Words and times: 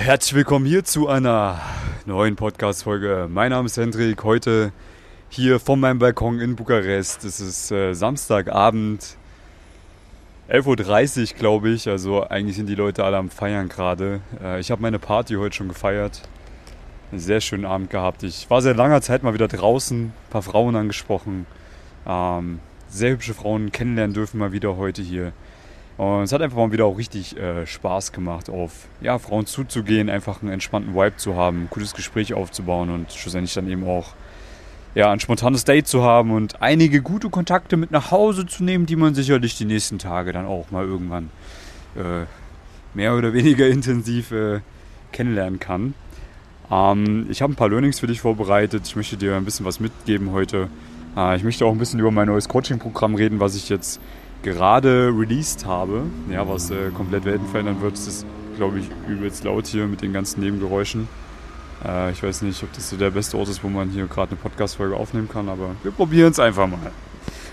Herzlich 0.00 0.34
willkommen 0.34 0.64
hier 0.64 0.82
zu 0.82 1.08
einer 1.08 1.60
neuen 2.06 2.34
Podcast-Folge. 2.34 3.28
Mein 3.30 3.50
Name 3.50 3.66
ist 3.66 3.76
Hendrik, 3.76 4.24
heute 4.24 4.72
hier 5.28 5.60
von 5.60 5.78
meinem 5.78 5.98
Balkon 5.98 6.40
in 6.40 6.56
Bukarest. 6.56 7.22
Es 7.24 7.38
ist 7.38 7.70
äh, 7.70 7.92
Samstagabend, 7.92 9.18
11.30 10.48 11.32
Uhr 11.32 11.38
glaube 11.38 11.68
ich, 11.68 11.86
also 11.86 12.26
eigentlich 12.26 12.56
sind 12.56 12.66
die 12.66 12.74
Leute 12.76 13.04
alle 13.04 13.18
am 13.18 13.28
Feiern 13.28 13.68
gerade. 13.68 14.22
Äh, 14.42 14.58
ich 14.58 14.70
habe 14.70 14.80
meine 14.80 14.98
Party 14.98 15.34
heute 15.34 15.54
schon 15.54 15.68
gefeiert. 15.68 16.22
Einen 17.10 17.20
sehr 17.20 17.42
schönen 17.42 17.66
Abend 17.66 17.90
gehabt. 17.90 18.22
Ich 18.22 18.48
war 18.48 18.62
seit 18.62 18.78
langer 18.78 19.02
Zeit 19.02 19.22
mal 19.22 19.34
wieder 19.34 19.48
draußen, 19.48 20.04
ein 20.04 20.12
paar 20.30 20.42
Frauen 20.42 20.76
angesprochen. 20.76 21.44
Ähm, 22.06 22.60
sehr 22.88 23.10
hübsche 23.10 23.34
Frauen 23.34 23.70
kennenlernen 23.70 24.14
dürfen 24.14 24.38
mal 24.38 24.52
wieder 24.52 24.78
heute 24.78 25.02
hier. 25.02 25.34
Und 26.00 26.22
es 26.22 26.32
hat 26.32 26.40
einfach 26.40 26.56
mal 26.56 26.72
wieder 26.72 26.86
auch 26.86 26.96
richtig 26.96 27.36
äh, 27.36 27.66
Spaß 27.66 28.12
gemacht, 28.12 28.48
auf 28.48 28.88
ja, 29.02 29.18
Frauen 29.18 29.44
zuzugehen, 29.44 30.08
einfach 30.08 30.40
einen 30.40 30.50
entspannten 30.50 30.94
Vibe 30.94 31.18
zu 31.18 31.36
haben, 31.36 31.64
ein 31.64 31.68
gutes 31.68 31.92
Gespräch 31.92 32.32
aufzubauen 32.32 32.88
und 32.88 33.12
schlussendlich 33.12 33.52
dann 33.52 33.68
eben 33.68 33.86
auch 33.86 34.14
ja, 34.94 35.12
ein 35.12 35.20
spontanes 35.20 35.64
Date 35.64 35.86
zu 35.86 36.02
haben 36.02 36.30
und 36.30 36.62
einige 36.62 37.02
gute 37.02 37.28
Kontakte 37.28 37.76
mit 37.76 37.90
nach 37.90 38.12
Hause 38.12 38.46
zu 38.46 38.64
nehmen, 38.64 38.86
die 38.86 38.96
man 38.96 39.14
sicherlich 39.14 39.58
die 39.58 39.66
nächsten 39.66 39.98
Tage 39.98 40.32
dann 40.32 40.46
auch 40.46 40.70
mal 40.70 40.86
irgendwann 40.86 41.28
äh, 41.96 42.24
mehr 42.94 43.14
oder 43.14 43.32
weniger 43.34 43.68
intensiv 43.68 44.32
äh, 44.32 44.60
kennenlernen 45.12 45.60
kann. 45.60 45.92
Ähm, 46.70 47.26
ich 47.28 47.42
habe 47.42 47.52
ein 47.52 47.56
paar 47.56 47.68
Learnings 47.68 48.00
für 48.00 48.06
dich 48.06 48.22
vorbereitet. 48.22 48.86
Ich 48.86 48.96
möchte 48.96 49.18
dir 49.18 49.36
ein 49.36 49.44
bisschen 49.44 49.66
was 49.66 49.80
mitgeben 49.80 50.32
heute. 50.32 50.70
Äh, 51.14 51.36
ich 51.36 51.44
möchte 51.44 51.66
auch 51.66 51.72
ein 51.72 51.78
bisschen 51.78 52.00
über 52.00 52.10
mein 52.10 52.28
neues 52.28 52.48
Coaching-Programm 52.48 53.16
reden, 53.16 53.38
was 53.38 53.54
ich 53.54 53.68
jetzt 53.68 54.00
gerade 54.42 55.12
released 55.14 55.66
habe, 55.66 56.04
ja, 56.30 56.48
was 56.48 56.70
äh, 56.70 56.90
komplett 56.94 57.24
Welten 57.24 57.46
verändern 57.48 57.80
wird. 57.80 57.92
Das 57.94 58.06
ist, 58.06 58.26
glaube 58.56 58.78
ich, 58.78 58.86
übelst 59.08 59.44
laut 59.44 59.66
hier 59.66 59.86
mit 59.86 60.02
den 60.02 60.12
ganzen 60.12 60.40
Nebengeräuschen. 60.40 61.08
Äh, 61.84 62.12
ich 62.12 62.22
weiß 62.22 62.42
nicht, 62.42 62.62
ob 62.62 62.72
das 62.72 62.90
so 62.90 62.96
der 62.96 63.10
beste 63.10 63.36
Ort 63.36 63.48
ist, 63.48 63.62
wo 63.62 63.68
man 63.68 63.90
hier 63.90 64.06
gerade 64.06 64.32
eine 64.32 64.40
Podcast-Folge 64.40 64.96
aufnehmen 64.96 65.28
kann, 65.28 65.48
aber 65.48 65.70
wir 65.82 65.92
probieren 65.92 66.30
es 66.32 66.38
einfach 66.38 66.66
mal. 66.66 66.92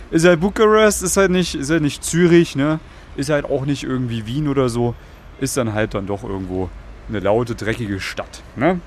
Ist 0.10 0.26
halt 0.26 0.40
Bukarest, 0.40 1.04
ist 1.04 1.18
halt 1.18 1.32
nicht, 1.32 1.56
ist 1.56 1.70
halt 1.70 1.82
nicht 1.82 2.04
Zürich, 2.04 2.56
ne? 2.56 2.80
Ist 3.18 3.30
halt 3.30 3.46
auch 3.46 3.66
nicht 3.66 3.84
irgendwie 3.84 4.26
Wien 4.26 4.48
oder 4.48 4.70
so. 4.70 4.96
Ist 5.40 5.58
dann 5.58 5.74
halt 5.74 5.94
dann 5.94 6.08
doch 6.08 6.24
irgendwo 6.24 6.70
eine 7.10 7.20
laute, 7.20 7.56
dreckige 7.56 8.00
Stadt. 8.00 8.42
Ne? 8.56 8.80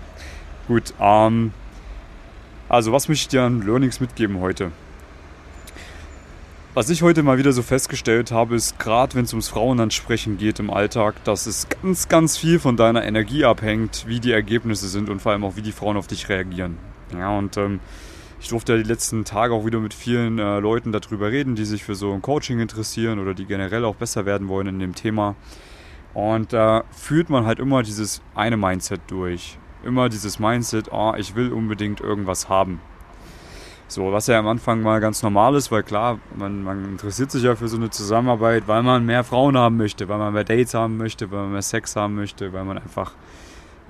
Gut, 0.67 0.95
ähm, 1.01 1.53
also 2.69 2.93
was 2.93 3.09
möchte 3.09 3.23
ich 3.23 3.29
dir 3.29 3.43
an 3.43 3.63
Learnings 3.63 4.01
mitgeben 4.01 4.41
heute? 4.41 4.71
Was 6.73 6.89
ich 6.89 7.03
heute 7.03 7.25
mal 7.25 7.37
wieder 7.37 7.53
so 7.53 7.63
festgestellt 7.63 8.31
habe, 8.31 8.55
ist 8.55 8.79
gerade 8.79 9.17
wenn 9.17 9.25
es 9.25 9.33
ums 9.33 9.49
Frauenansprechen 9.49 10.39
geht 10.39 10.61
im 10.61 10.71
Alltag, 10.71 11.17
dass 11.25 11.47
es 11.47 11.67
ganz, 11.69 12.07
ganz 12.07 12.37
viel 12.37 12.61
von 12.61 12.77
deiner 12.77 13.05
Energie 13.05 13.45
abhängt, 13.45 14.05
wie 14.07 14.21
die 14.21 14.31
Ergebnisse 14.31 14.89
sind 14.89 15.09
und 15.09 15.21
vor 15.21 15.33
allem 15.33 15.43
auch 15.43 15.57
wie 15.57 15.63
die 15.63 15.73
Frauen 15.73 15.97
auf 15.97 16.07
dich 16.07 16.29
reagieren. 16.29 16.79
Ja, 17.13 17.37
und 17.37 17.57
ähm, 17.57 17.81
ich 18.41 18.51
durfte 18.51 18.75
ja 18.75 18.79
die 18.79 18.89
letzten 18.89 19.25
Tage 19.25 19.53
auch 19.53 19.67
wieder 19.67 19.81
mit 19.81 19.93
vielen 19.93 20.39
äh, 20.39 20.61
Leuten 20.61 20.93
darüber 20.93 21.33
reden, 21.33 21.57
die 21.57 21.65
sich 21.65 21.83
für 21.83 21.97
so 21.97 22.13
ein 22.13 22.23
Coaching 22.23 22.61
interessieren 22.61 23.19
oder 23.19 23.35
die 23.35 23.47
generell 23.47 23.85
auch 23.85 23.97
besser 23.97 24.25
werden 24.25 24.47
wollen 24.47 24.69
in 24.69 24.79
dem 24.79 24.95
Thema. 24.95 25.35
Und 26.15 26.53
da 26.53 26.79
äh, 26.79 26.83
führt 26.93 27.31
man 27.31 27.47
halt 27.47 27.59
immer 27.59 27.83
dieses 27.83 28.23
eine 28.37 28.57
Mindset 28.57 29.01
durch. 29.09 29.59
Immer 29.83 30.09
dieses 30.09 30.39
Mindset, 30.39 30.93
oh, 30.93 31.15
ich 31.19 31.35
will 31.35 31.53
unbedingt 31.53 32.01
irgendwas 32.01 32.49
haben. 32.49 32.81
So, 33.91 34.13
was 34.13 34.29
ja 34.29 34.39
am 34.39 34.47
Anfang 34.47 34.83
mal 34.83 35.01
ganz 35.01 35.21
normal 35.21 35.57
ist, 35.57 35.73
weil 35.73 35.83
klar, 35.83 36.21
man, 36.37 36.63
man 36.63 36.85
interessiert 36.85 37.33
sich 37.33 37.43
ja 37.43 37.57
für 37.57 37.67
so 37.67 37.77
eine 37.77 37.91
Zusammenarbeit, 37.91 38.69
weil 38.69 38.85
man 38.85 39.05
mehr 39.05 39.25
Frauen 39.25 39.59
haben 39.59 39.79
möchte, 39.79 40.09
weil 40.09 40.17
man 40.17 40.33
mehr 40.33 40.45
Dates 40.45 40.75
haben 40.75 40.97
möchte, 40.97 41.29
weil 41.33 41.41
man 41.41 41.53
mehr 41.55 41.63
Sex 41.63 41.97
haben 41.97 42.15
möchte, 42.15 42.53
weil 42.53 42.63
man 42.63 42.79
einfach 42.79 43.15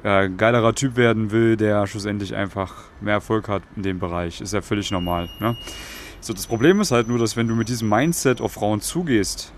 äh, 0.03 0.31
geilerer 0.31 0.75
Typ 0.75 0.97
werden 0.97 1.33
will, 1.33 1.59
der 1.59 1.87
schlussendlich 1.87 2.35
einfach 2.35 2.77
mehr 3.03 3.13
Erfolg 3.13 3.47
hat 3.51 3.63
in 3.77 3.83
dem 3.83 3.99
Bereich. 3.99 4.41
Ist 4.41 4.55
ja 4.55 4.63
völlig 4.63 4.91
normal. 4.91 5.29
Ne? 5.39 5.55
So, 6.23 6.33
das 6.33 6.47
Problem 6.47 6.81
ist 6.81 6.93
halt 6.93 7.07
nur, 7.07 7.19
dass 7.19 7.37
wenn 7.37 7.47
du 7.47 7.55
mit 7.55 7.69
diesem 7.69 7.91
Mindset 7.91 8.41
auf 8.41 8.53
Frauen 8.53 8.81
zugehst, 8.81 9.53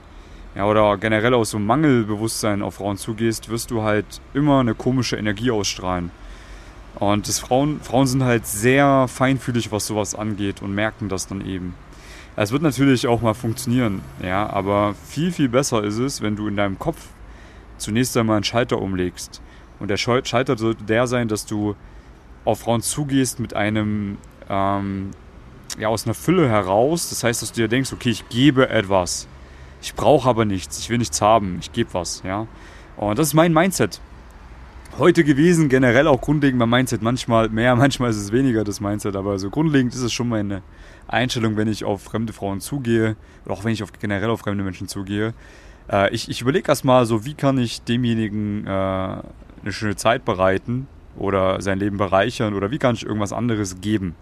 ja, 0.56 0.66
oder 0.66 0.98
generell 0.98 1.34
aus 1.34 1.50
so 1.50 1.56
einem 1.56 1.66
Mangelbewusstsein 1.66 2.62
auf 2.62 2.74
Frauen 2.74 2.96
zugehst, 2.96 3.48
wirst 3.48 3.70
du 3.70 3.82
halt 3.82 4.20
immer 4.34 4.58
eine 4.58 4.74
komische 4.74 5.14
Energie 5.14 5.52
ausstrahlen. 5.52 6.10
Und 6.96 7.26
das 7.28 7.38
Frauen, 7.38 7.80
Frauen 7.80 8.06
sind 8.06 8.22
halt 8.22 8.46
sehr 8.46 9.08
feinfühlig, 9.08 9.72
was 9.72 9.86
sowas 9.86 10.14
angeht 10.14 10.62
und 10.62 10.74
merken 10.74 11.08
das 11.08 11.26
dann 11.26 11.46
eben. 11.46 11.74
Es 12.36 12.52
wird 12.52 12.62
natürlich 12.62 13.06
auch 13.06 13.20
mal 13.20 13.34
funktionieren, 13.34 14.00
ja, 14.22 14.48
aber 14.48 14.94
viel, 15.06 15.32
viel 15.32 15.48
besser 15.48 15.84
ist 15.84 15.98
es, 15.98 16.22
wenn 16.22 16.36
du 16.36 16.48
in 16.48 16.56
deinem 16.56 16.78
Kopf 16.78 17.08
zunächst 17.76 18.16
einmal 18.16 18.36
einen 18.36 18.44
Schalter 18.44 18.80
umlegst. 18.80 19.42
Und 19.80 19.88
der 19.88 19.96
Schalter 19.96 20.56
sollte 20.56 20.84
der 20.84 21.06
sein, 21.06 21.28
dass 21.28 21.44
du 21.44 21.74
auf 22.44 22.60
Frauen 22.60 22.82
zugehst 22.82 23.40
mit 23.40 23.54
einem, 23.54 24.16
ähm, 24.48 25.10
ja, 25.78 25.88
aus 25.88 26.06
einer 26.06 26.14
Fülle 26.14 26.48
heraus. 26.48 27.10
Das 27.10 27.24
heißt, 27.24 27.42
dass 27.42 27.52
du 27.52 27.60
dir 27.60 27.68
denkst, 27.68 27.92
okay, 27.92 28.10
ich 28.10 28.28
gebe 28.28 28.68
etwas. 28.68 29.26
Ich 29.82 29.94
brauche 29.94 30.28
aber 30.28 30.44
nichts, 30.44 30.78
ich 30.78 30.88
will 30.88 30.98
nichts 30.98 31.20
haben, 31.20 31.58
ich 31.60 31.72
gebe 31.72 31.92
was, 31.92 32.22
ja. 32.24 32.46
Und 32.96 33.18
das 33.18 33.28
ist 33.28 33.34
mein 33.34 33.52
Mindset 33.52 34.00
heute 34.98 35.24
gewesen. 35.24 35.68
Generell 35.68 36.06
auch 36.06 36.20
grundlegend 36.20 36.58
mein 36.58 36.70
Mindset. 36.70 37.02
Manchmal 37.02 37.48
mehr, 37.48 37.76
manchmal 37.76 38.10
ist 38.10 38.16
es 38.16 38.32
weniger 38.32 38.64
das 38.64 38.80
Mindset. 38.80 39.16
Aber 39.16 39.38
so 39.38 39.50
grundlegend 39.50 39.94
ist 39.94 40.02
es 40.02 40.12
schon 40.12 40.28
meine 40.28 40.62
Einstellung, 41.08 41.56
wenn 41.56 41.68
ich 41.68 41.84
auf 41.84 42.02
fremde 42.02 42.32
Frauen 42.32 42.60
zugehe. 42.60 43.16
Oder 43.44 43.54
auch 43.54 43.64
wenn 43.64 43.72
ich 43.72 43.82
auf, 43.82 43.92
generell 43.92 44.30
auf 44.30 44.40
fremde 44.40 44.64
Menschen 44.64 44.88
zugehe. 44.88 45.34
Äh, 45.90 46.14
ich 46.14 46.28
ich 46.28 46.40
überlege 46.40 46.68
erstmal 46.68 47.06
so, 47.06 47.24
wie 47.24 47.34
kann 47.34 47.58
ich 47.58 47.82
demjenigen 47.82 48.66
äh, 48.66 48.70
eine 48.70 49.72
schöne 49.72 49.96
Zeit 49.96 50.24
bereiten 50.24 50.86
oder 51.16 51.60
sein 51.60 51.78
Leben 51.78 51.98
bereichern 51.98 52.54
oder 52.54 52.70
wie 52.70 52.78
kann 52.78 52.94
ich 52.94 53.04
irgendwas 53.04 53.32
anderes 53.32 53.80
geben. 53.80 54.14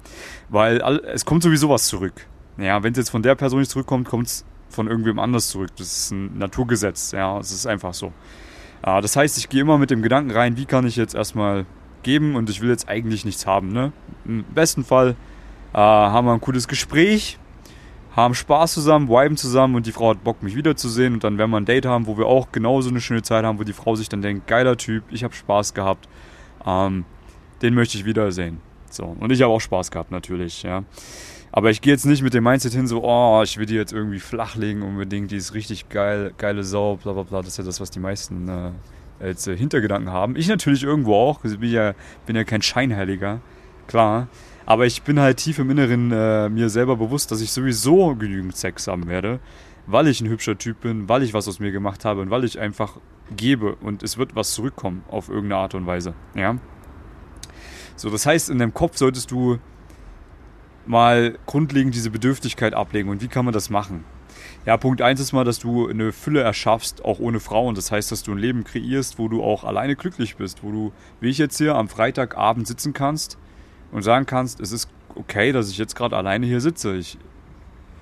Weil 0.49 0.83
all, 0.83 0.99
es 1.07 1.25
kommt 1.25 1.43
sowieso 1.43 1.69
was 1.69 1.87
zurück. 1.87 2.27
Ja, 2.59 2.83
wenn 2.83 2.93
es 2.93 2.99
jetzt 2.99 3.11
von 3.11 3.23
der 3.23 3.35
Person 3.37 3.61
nicht 3.61 3.71
zurückkommt, 3.71 4.09
kommt 4.09 4.27
es 4.27 4.45
von 4.69 4.87
irgendwem 4.89 5.19
anders 5.19 5.49
zurück. 5.49 5.71
Das 5.77 5.87
ist 5.87 6.11
ein 6.11 6.39
Naturgesetz. 6.39 7.13
Ja, 7.13 7.39
es 7.39 7.53
ist 7.53 7.67
einfach 7.67 7.95
so. 7.95 8.13
Ja, 8.85 9.01
das 9.01 9.17
heißt, 9.17 9.37
ich 9.39 9.49
gehe 9.49 9.61
immer 9.61 9.79
mit 9.79 9.91
dem 9.91 10.03
Gedanken 10.03 10.31
rein, 10.31 10.57
wie 10.57 10.65
kann 10.65 10.87
ich 10.87 10.97
jetzt 10.97 11.15
erstmal 11.15 11.67
geben 12.03 12.37
und 12.37 12.49
ich 12.49 12.61
will 12.61 12.71
jetzt 12.71 12.89
eigentlich 12.89 13.25
nichts 13.25 13.47
haben. 13.47 13.73
Ne? 13.73 13.93
Im 14.25 14.45
besten 14.45 14.85
Fall 14.85 15.17
äh, 15.73 15.79
haben 15.79 16.27
wir 16.27 16.33
ein 16.33 16.41
cooles 16.41 16.67
Gespräch, 16.67 17.39
haben 18.17 18.35
Spaß 18.35 18.73
zusammen, 18.73 19.09
viben 19.09 19.37
zusammen 19.37 19.75
und 19.75 19.87
die 19.87 19.93
Frau 19.93 20.11
hat 20.11 20.25
Bock, 20.25 20.43
mich 20.43 20.57
wiederzusehen 20.57 21.15
und 21.15 21.25
dann 21.25 21.39
werden 21.39 21.51
wir 21.51 21.59
ein 21.59 21.67
Date 21.67 21.87
haben, 21.87 22.07
wo 22.07 22.17
wir 22.17 22.27
auch 22.27 22.51
genauso 22.53 22.89
eine 22.89 23.01
schöne 23.01 23.23
Zeit 23.23 23.45
haben, 23.45 23.59
wo 23.59 23.65
die 23.65 23.73
Frau 23.73 23.95
sich 23.95 24.09
dann 24.09 24.23
denkt, 24.23 24.47
geiler 24.47 24.77
Typ, 24.77 25.05
ich 25.11 25.25
habe 25.25 25.35
Spaß 25.35 25.75
gehabt, 25.75 26.09
ähm, 26.67 27.05
den 27.63 27.75
möchte 27.75 27.99
ich 27.99 28.05
wiedersehen. 28.05 28.61
So, 28.91 29.05
und 29.05 29.31
ich 29.31 29.43
habe 29.43 29.53
auch 29.53 29.61
Spaß 29.61 29.91
gehabt 29.91 30.11
natürlich, 30.11 30.63
ja. 30.63 30.83
Aber 31.53 31.71
ich 31.71 31.81
gehe 31.81 31.93
jetzt 31.93 32.07
nicht 32.07 32.23
mit 32.23 32.33
dem 32.33 32.45
Mindset 32.45 32.73
hin, 32.73 32.87
so, 32.87 33.03
oh, 33.03 33.43
ich 33.43 33.59
will 33.59 33.67
die 33.67 33.75
jetzt 33.75 33.93
irgendwie 33.93 34.21
flachlegen 34.21 34.83
unbedingt, 34.83 35.31
die 35.33 35.37
ist 35.37 35.53
richtig 35.55 35.89
geil, 35.89 36.33
geile 36.39 36.63
Sau, 36.63 36.97
bla 36.97 37.13
bla 37.13 37.25
bla. 37.25 37.39
Das 37.41 37.49
ist 37.49 37.59
ja 37.59 37.65
das, 37.65 37.81
was 37.81 37.91
die 37.91 37.99
meisten 37.99 38.49
äh, 38.49 38.71
als 39.21 39.47
äh, 39.47 39.57
Hintergedanken 39.57 40.13
haben. 40.13 40.37
Ich 40.37 40.49
natürlich 40.49 40.85
irgendwo 40.85 41.15
auch, 41.15 41.45
ich 41.45 41.59
bin 41.59 41.71
ja, 41.71 41.95
bin 42.27 42.37
ja 42.37 42.45
kein 42.45 42.63
Scheinheiliger, 42.63 43.41
klar. 43.89 44.29
Aber 44.65 44.87
ich 44.87 45.03
bin 45.03 45.19
halt 45.19 45.39
tief 45.39 45.59
im 45.59 45.71
Inneren 45.71 46.13
äh, 46.13 46.49
mir 46.49 46.69
selber 46.69 46.97
bewusst, 46.97 47.33
dass 47.33 47.41
ich 47.41 47.51
sowieso 47.51 48.15
genügend 48.15 48.57
Sex 48.57 48.87
haben 48.87 49.09
werde, 49.09 49.41
weil 49.87 50.07
ich 50.07 50.21
ein 50.21 50.29
hübscher 50.29 50.57
Typ 50.57 50.83
bin, 50.83 51.09
weil 51.09 51.25
ich 51.25 51.35
was 51.35 51.49
aus 51.49 51.59
mir 51.59 51.73
gemacht 51.73 52.05
habe 52.05 52.21
und 52.21 52.31
weil 52.31 52.45
ich 52.45 52.61
einfach 52.61 52.99
gebe 53.37 53.75
und 53.77 54.05
es 54.05 54.19
wird 54.19 54.37
was 54.37 54.53
zurückkommen 54.53 55.03
auf 55.09 55.29
irgendeine 55.29 55.57
Art 55.57 55.75
und 55.75 55.87
Weise. 55.87 56.15
Ja. 56.37 56.57
So, 57.97 58.11
das 58.11 58.27
heißt, 58.27 58.51
in 58.51 58.59
deinem 58.59 58.73
Kopf 58.73 58.97
solltest 58.97 59.31
du 59.31 59.59
mal 60.87 61.39
grundlegend 61.47 61.95
diese 61.95 62.11
Bedürftigkeit 62.11 62.75
ablegen. 62.75 63.09
Und 63.09 63.23
wie 63.23 63.29
kann 63.29 63.45
man 63.45 63.55
das 63.55 63.71
machen? 63.71 64.05
Ja, 64.67 64.77
Punkt 64.77 65.01
1 65.01 65.21
ist 65.21 65.33
mal, 65.33 65.45
dass 65.45 65.59
du 65.59 65.89
eine 65.89 66.13
Fülle 66.13 66.41
erschaffst, 66.41 67.05
auch 67.05 67.19
ohne 67.19 67.41
Frauen. 67.41 67.75
Das 67.75 67.91
heißt, 67.91 68.13
dass 68.13 68.23
du 68.23 68.33
ein 68.33 68.39
Leben 68.39 68.65
kreierst, 68.65 69.19
wo 69.19 69.29
du 69.29 69.43
auch 69.43 69.65
alleine 69.65 69.97
glücklich 69.97 70.37
bist, 70.37 70.63
wo 70.63 70.71
du, 70.71 70.93
wie 71.21 71.31
ich 71.31 71.39
jetzt 71.39 71.57
hier, 71.59 71.75
am 71.75 71.89
Freitagabend 71.89 72.67
sitzen 72.67 72.93
kannst 72.93 73.39
und 73.91 74.03
sagen 74.03 74.27
kannst, 74.27 74.61
es 74.61 74.73
ist 74.73 74.89
okay, 75.15 75.53
dass 75.53 75.71
ich 75.71 75.79
jetzt 75.79 75.97
gerade 75.97 76.17
alleine 76.17 76.47
hier 76.47 76.61
sitze. 76.61 76.95
Ich 76.97 77.19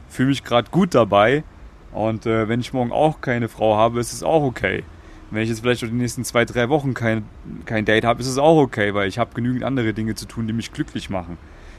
fühle 0.08 0.30
mich 0.30 0.42
gerade 0.42 0.70
gut 0.70 0.94
dabei 0.94 1.44
und 1.92 2.26
äh, 2.26 2.48
wenn 2.48 2.60
ich 2.60 2.72
morgen 2.72 2.92
auch 2.92 3.20
keine 3.20 3.48
Frau 3.48 3.76
habe, 3.76 4.00
ist 4.00 4.12
es 4.12 4.22
auch 4.22 4.42
okay. 4.42 4.84
Wenn 5.30 5.42
ich 5.42 5.50
jetzt 5.50 5.60
vielleicht 5.60 5.82
die 5.82 5.86
nächsten 5.88 6.24
zwei, 6.24 6.44
drei 6.44 6.68
Wochen 6.68 6.94
kein, 6.94 7.24
kein 7.66 7.84
Date 7.84 8.04
habe, 8.04 8.20
ist 8.20 8.28
es 8.28 8.38
auch 8.38 8.58
okay, 8.58 8.94
weil 8.94 9.08
ich 9.08 9.18
habe 9.18 9.34
genügend 9.34 9.62
andere 9.62 9.92
Dinge 9.92 10.14
zu 10.14 10.26
tun, 10.26 10.46
die 10.46 10.54
mich 10.54 10.72
glücklich 10.72 11.10
machen. 11.10 11.36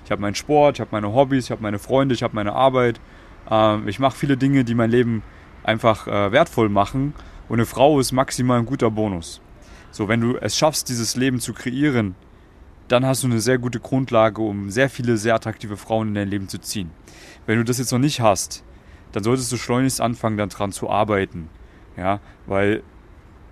Ich 0.09 0.11
habe 0.11 0.23
meinen 0.23 0.33
Sport, 0.33 0.77
ich 0.77 0.81
habe 0.81 0.89
meine 0.91 1.13
Hobbys, 1.13 1.45
ich 1.45 1.51
habe 1.51 1.61
meine 1.61 1.77
Freunde, 1.77 2.15
ich 2.15 2.23
habe 2.23 2.33
meine 2.33 2.53
Arbeit. 2.53 3.00
Ähm, 3.47 3.88
ich 3.88 4.00
mache 4.00 4.17
viele 4.17 4.38
Dinge, 4.38 4.63
die 4.63 4.73
mein 4.73 4.89
Leben 4.89 5.21
einfach 5.61 6.07
äh, 6.07 6.31
wertvoll 6.31 6.67
machen. 6.67 7.13
Und 7.47 7.59
eine 7.59 7.67
Frau 7.67 8.00
ist 8.00 8.11
maximal 8.11 8.57
ein 8.57 8.65
guter 8.65 8.89
Bonus. 8.89 9.39
So, 9.91 10.07
wenn 10.07 10.19
du 10.19 10.35
es 10.38 10.57
schaffst, 10.57 10.89
dieses 10.89 11.15
Leben 11.15 11.39
zu 11.39 11.53
kreieren, 11.53 12.15
dann 12.88 13.06
hast 13.06 13.21
du 13.21 13.27
eine 13.27 13.39
sehr 13.39 13.59
gute 13.59 13.79
Grundlage, 13.79 14.41
um 14.41 14.71
sehr 14.71 14.89
viele 14.89 15.15
sehr 15.15 15.35
attraktive 15.35 15.77
Frauen 15.77 16.07
in 16.07 16.13
dein 16.15 16.27
Leben 16.27 16.47
zu 16.47 16.57
ziehen. 16.57 16.89
Wenn 17.45 17.59
du 17.59 17.63
das 17.63 17.77
jetzt 17.77 17.91
noch 17.91 18.00
nicht 18.00 18.19
hast, 18.19 18.63
dann 19.11 19.23
solltest 19.23 19.51
du 19.51 19.57
schleunigst 19.57 20.01
anfangen, 20.01 20.38
daran 20.38 20.71
zu 20.71 20.89
arbeiten. 20.89 21.50
Ja, 21.97 22.19
weil 22.47 22.81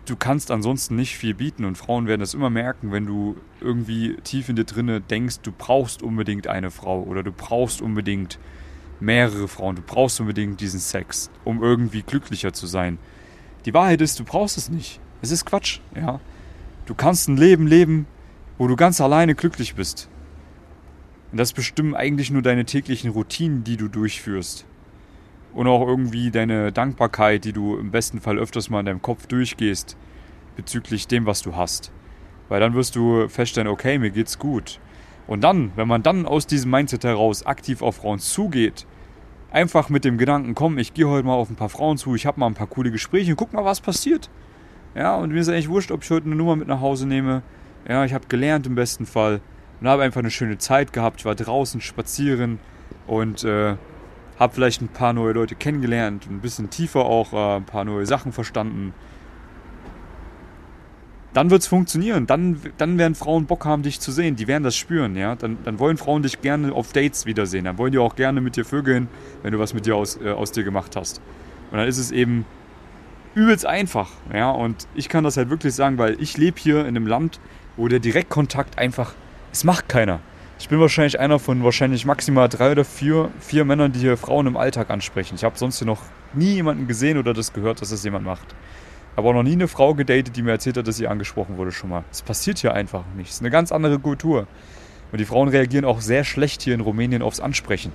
du 0.09 0.15
kannst 0.15 0.51
ansonsten 0.51 0.95
nicht 0.95 1.18
viel 1.18 1.33
bieten 1.33 1.65
und 1.65 1.77
Frauen 1.77 2.07
werden 2.07 2.21
das 2.21 2.33
immer 2.33 2.50
merken, 2.50 2.92
wenn 2.92 3.06
du 3.06 3.36
irgendwie 3.62 4.15
tief 4.24 4.50
in 4.50 4.56
dir 4.56 4.63
drinne 4.63 5.01
denkst, 5.01 5.39
du 5.44 5.51
brauchst 5.51 6.01
unbedingt 6.01 6.48
eine 6.48 6.71
Frau 6.71 7.04
oder 7.04 7.24
du 7.24 7.31
brauchst 7.31 7.81
unbedingt 7.81 8.39
mehrere 9.00 9.48
Frauen, 9.48 9.75
du 9.75 9.81
brauchst 9.81 10.19
unbedingt 10.19 10.59
diesen 10.62 10.80
Sex, 10.80 11.30
um 11.44 11.62
irgendwie 11.62 12.01
glücklicher 12.01 12.54
zu 12.54 12.68
sein. 12.68 12.98
Die 13.65 13.74
Wahrheit 13.74 14.01
ist, 14.01 14.19
du 14.19 14.24
brauchst 14.24 14.57
es 14.57 14.69
nicht. 14.69 15.00
Es 15.21 15.31
ist 15.31 15.45
Quatsch, 15.45 15.80
ja. 15.95 16.19
Du 16.86 16.95
kannst 16.95 17.27
ein 17.27 17.38
Leben 17.38 17.68
leben, 17.68 18.07
wo 18.57 18.68
du 18.68 18.75
ganz 18.75 19.01
alleine 19.01 19.36
glücklich 19.36 19.75
bist. 19.75 20.09
Und 21.31 21.38
das 21.38 21.51
bestimmen 21.51 21.95
eigentlich 21.95 22.31
nur 22.31 22.42
deine 22.42 22.65
täglichen 22.65 23.12
Routinen, 23.12 23.63
die 23.63 23.75
du 23.75 23.89
durchführst. 23.89 24.65
Und 25.57 25.65
auch 25.65 25.88
irgendwie 25.88 26.30
deine 26.30 26.71
Dankbarkeit, 26.71 27.44
die 27.44 27.51
du 27.51 27.77
im 27.77 27.89
besten 27.89 28.21
Fall 28.21 28.38
öfters 28.38 28.69
mal 28.69 28.81
in 28.81 28.86
deinem 28.86 29.01
Kopf 29.01 29.25
durchgehst, 29.25 29.98
bezüglich 30.56 31.07
dem, 31.07 31.25
was 31.25 31.42
du 31.42 31.56
hast. 31.56 31.92
Weil 32.48 32.59
dann 32.59 32.75
wirst 32.75 32.95
du 32.95 33.27
feststellen, 33.27 33.68
okay, 33.68 33.98
mir 33.98 34.12
geht's 34.12 34.38
gut. 34.38 34.80
Und 35.25 35.44
dann, 35.44 35.71
wenn 35.75 35.88
man 35.88 36.04
dann 36.04 36.27
aus 36.27 36.45
diesem 36.45 36.69
Mindset 36.69 37.06
heraus 37.06 37.44
aktiv 37.44 37.81
auf 37.81 37.95
Frauen 37.95 38.19
zugeht, 38.19 38.86
einfach 39.50 39.89
mit 39.89 40.06
dem 40.06 40.19
Gedanken, 40.19 40.54
komm, 40.54 40.77
ich 40.77 40.94
gehe 40.94 41.09
heute 41.09 41.25
mal 41.25 41.33
auf 41.33 41.50
ein 41.50 41.56
paar 41.56 41.69
Frauen 41.69 41.98
zu, 41.98 42.13
ich 42.13 42.27
habe 42.27 42.39
mal 42.39 42.45
ein 42.45 42.54
paar 42.54 42.68
coole 42.68 42.92
Gespräche, 42.92 43.36
guck 43.36 43.51
mal, 43.51 43.65
was 43.65 43.81
passiert. 43.81 44.30
Ja, 44.94 45.15
und 45.15 45.33
mir 45.33 45.39
ist 45.39 45.50
eigentlich 45.50 45.69
wurscht, 45.69 45.89
ob 45.89 46.04
ich 46.04 46.12
heute 46.12 46.27
eine 46.27 46.36
Nummer 46.36 46.56
mit 46.56 46.68
nach 46.68 46.81
Hause 46.81 47.07
nehme. 47.07 47.42
Ja, 47.89 48.06
ich 48.06 48.13
habe 48.13 48.27
gelernt 48.27 48.68
im 48.68 48.75
besten 48.75 49.07
Fall 49.07 49.42
und 49.81 49.88
habe 49.88 50.04
einfach 50.04 50.19
eine 50.19 50.30
schöne 50.30 50.59
Zeit 50.59 50.94
gehabt. 50.94 51.21
Ich 51.21 51.25
war 51.25 51.33
draußen 51.33 51.81
spazieren 51.81 52.59
und 53.07 53.44
äh, 53.44 53.77
habe 54.39 54.54
vielleicht 54.54 54.81
ein 54.81 54.89
paar 54.89 55.13
neue 55.13 55.34
Leute 55.34 55.56
kennengelernt, 55.56 56.28
ein 56.30 56.42
bisschen 56.42 56.69
tiefer 56.69 57.06
auch 57.06 57.34
äh, 57.34 57.57
ein 57.57 57.66
paar 57.66 57.86
neue 57.86 58.06
Sachen 58.06 58.31
verstanden 58.31 58.94
dann 61.38 61.51
wird 61.51 61.62
es 61.62 61.68
funktionieren. 61.68 62.25
Dann, 62.25 62.60
dann 62.80 62.98
werden 62.98 63.13
Frauen 63.13 63.45
Bock 63.45 63.63
haben, 63.63 63.84
dich 63.84 64.00
zu 64.00 64.12
sehen. 64.12 64.36
Die 64.36 64.48
werden 64.48 64.63
das 64.63 64.75
spüren, 64.75 65.16
ja. 65.16 65.36
Dann, 65.36 65.60
dann 65.63 65.78
wollen 65.78 65.98
Frauen 65.98 66.24
dich 66.24 66.42
gerne 66.42 66.74
auf 66.74 66.94
Dates 66.94 67.28
wiedersehen. 67.28 67.66
Dann 67.66 67.78
wollen 67.78 67.92
die 67.92 68.00
auch 68.00 68.16
gerne 68.16 68.42
mit 68.42 68.56
dir 68.56 68.66
vögeln, 68.66 69.07
wenn 69.44 69.51
du 69.51 69.60
was 69.60 69.75
mit 69.75 69.86
dir 69.86 69.95
aus, 69.95 70.19
äh, 70.19 70.31
aus 70.31 70.51
dir 70.51 70.63
gemacht 70.63 70.95
hast. 70.95 71.22
Und 71.69 71.78
dann 71.78 71.88
ist 71.88 72.00
es 72.00 72.10
eben 72.10 72.44
übelst 73.36 73.68
einfach, 73.68 74.10
ja. 74.33 74.50
Und 74.50 74.88
ich 74.95 75.10
kann 75.10 75.24
das 75.24 75.38
halt 75.38 75.51
wirklich 75.51 75.75
sagen, 75.75 76.00
weil 76.00 76.19
ich 76.19 76.38
lebe 76.38 76.60
hier 76.60 76.81
in 76.81 76.88
einem 76.88 77.06
Land, 77.06 77.40
wo 77.75 77.88
der 77.88 78.00
Direktkontakt 78.00 78.80
einfach, 78.80 79.13
es 79.51 79.63
macht 79.63 79.90
keiner. 79.90 80.22
Ich 80.59 80.69
bin 80.69 80.80
wahrscheinlich 80.80 81.19
einer 81.19 81.39
von 81.39 81.63
wahrscheinlich 81.63 82.06
maximal 82.06 82.50
drei 82.50 82.71
oder 82.71 82.83
vier, 82.86 83.30
vier 83.39 83.63
Männern, 83.63 83.92
die 83.92 84.00
hier 84.00 84.18
Frauen 84.18 84.48
im 84.48 84.57
Alltag 84.57 84.89
ansprechen. 84.89 85.36
Ich 85.36 85.44
habe 85.44 85.57
sonst 85.57 85.77
hier 85.77 85.88
noch 85.88 86.01
nie 86.33 86.54
jemanden 86.54 86.88
gesehen 86.88 87.18
oder 87.18 87.33
das 87.33 87.54
gehört, 87.54 87.81
dass 87.81 87.89
das 87.89 88.04
jemand 88.04 88.25
macht 88.25 88.56
habe 89.18 89.30
auch 89.30 89.33
noch 89.33 89.44
nie 89.44 89.54
eine 89.54 89.68
Frau 89.68 89.95
gedatet, 89.95 90.36
die 90.36 90.44
mir 90.44 90.51
erzählt 90.51 90.77
hat, 90.77 90.88
dass 90.88 90.95
sie 90.95 91.07
angesprochen 91.07 91.57
wurde 91.57 91.71
schon 91.71 91.89
mal. 91.89 92.04
Das 92.09 92.21
passiert 92.21 92.59
hier 92.59 92.74
einfach 92.74 93.04
nicht. 93.18 93.30
Es 93.30 93.36
ist 93.36 93.42
eine 93.42 93.50
ganz 93.50 93.71
andere 93.71 93.98
Kultur. 93.98 94.45
Und 95.12 95.19
die 95.19 95.25
Frauen 95.25 95.48
reagieren 95.48 95.86
auch 95.86 96.01
sehr 96.01 96.24
schlecht 96.24 96.62
hier 96.62 96.75
in 96.75 96.81
Rumänien 96.81 97.24
aufs 97.24 97.39
Ansprechen. 97.39 97.92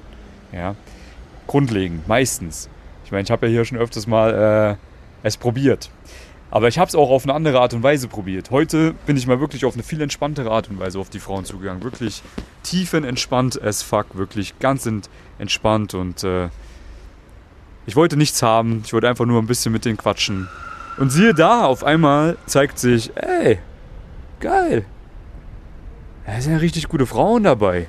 Ja. 0.52 0.74
Grundlegend, 1.46 2.08
meistens. 2.08 2.68
Ich 3.04 3.12
meine, 3.12 3.22
ich 3.22 3.30
habe 3.30 3.46
ja 3.46 3.52
hier 3.52 3.64
schon 3.64 3.78
öfters 3.78 4.08
mal 4.08 4.78
äh, 5.22 5.26
es 5.26 5.36
probiert. 5.36 5.90
Aber 6.52 6.68
ich 6.68 6.78
habe 6.78 6.86
es 6.86 6.94
auch 6.94 7.08
auf 7.08 7.24
eine 7.24 7.32
andere 7.32 7.60
Art 7.60 7.72
und 7.72 7.82
Weise 7.82 8.08
probiert. 8.08 8.50
Heute 8.50 8.92
bin 9.06 9.16
ich 9.16 9.26
mal 9.26 9.40
wirklich 9.40 9.64
auf 9.64 9.72
eine 9.72 9.82
viel 9.82 10.02
entspanntere 10.02 10.50
Art 10.50 10.68
und 10.68 10.78
Weise 10.78 10.98
auf 10.98 11.08
die 11.08 11.18
Frauen 11.18 11.46
zugegangen. 11.46 11.82
Wirklich 11.82 12.22
tiefenentspannt 12.62 13.60
as 13.62 13.82
fuck. 13.82 14.18
Wirklich 14.18 14.58
ganz 14.58 14.86
entspannt. 15.38 15.94
Und 15.94 16.22
äh, 16.24 16.50
ich 17.86 17.96
wollte 17.96 18.18
nichts 18.18 18.42
haben. 18.42 18.82
Ich 18.84 18.92
wollte 18.92 19.08
einfach 19.08 19.24
nur 19.24 19.40
ein 19.40 19.46
bisschen 19.46 19.72
mit 19.72 19.86
denen 19.86 19.96
quatschen. 19.96 20.46
Und 20.98 21.08
siehe 21.08 21.32
da, 21.32 21.64
auf 21.64 21.84
einmal 21.84 22.36
zeigt 22.44 22.78
sich, 22.78 23.16
ey, 23.16 23.58
geil. 24.38 24.84
Da 26.26 26.38
sind 26.38 26.52
ja 26.52 26.58
richtig 26.58 26.86
gute 26.88 27.06
Frauen 27.06 27.44
dabei. 27.44 27.86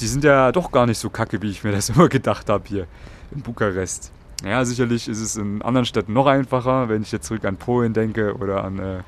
Die 0.00 0.06
sind 0.06 0.24
ja 0.24 0.50
doch 0.50 0.72
gar 0.72 0.86
nicht 0.86 0.98
so 0.98 1.10
kacke, 1.10 1.42
wie 1.42 1.50
ich 1.50 1.62
mir 1.62 1.72
das 1.72 1.88
immer 1.94 2.08
gedacht 2.08 2.48
habe 2.48 2.64
hier 2.66 2.86
in 3.32 3.42
Bukarest. 3.42 4.12
Ja, 4.44 4.64
sicherlich 4.64 5.08
ist 5.08 5.20
es 5.20 5.36
in 5.36 5.62
anderen 5.62 5.84
Städten 5.84 6.12
noch 6.12 6.26
einfacher, 6.26 6.88
wenn 6.88 7.02
ich 7.02 7.10
jetzt 7.10 7.26
zurück 7.26 7.44
an 7.44 7.56
Polen 7.56 7.92
denke 7.92 8.36
oder 8.36 8.62
an, 8.62 8.78
äh, 8.78 9.02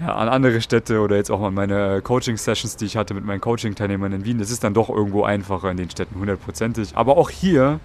ja, 0.00 0.14
an 0.14 0.28
andere 0.28 0.60
Städte 0.60 1.00
oder 1.00 1.16
jetzt 1.16 1.30
auch 1.30 1.42
an 1.42 1.54
meine 1.54 2.00
Coaching-Sessions, 2.00 2.76
die 2.76 2.84
ich 2.84 2.96
hatte 2.96 3.14
mit 3.14 3.24
meinen 3.24 3.40
Coaching-Teilnehmern 3.40 4.12
in 4.12 4.24
Wien. 4.24 4.38
Das 4.38 4.50
ist 4.50 4.62
dann 4.62 4.72
doch 4.72 4.88
irgendwo 4.88 5.24
einfacher 5.24 5.70
in 5.70 5.76
den 5.76 5.90
Städten, 5.90 6.18
hundertprozentig. 6.18 6.96
Aber 6.96 7.16
auch 7.16 7.28
hier, 7.28 7.80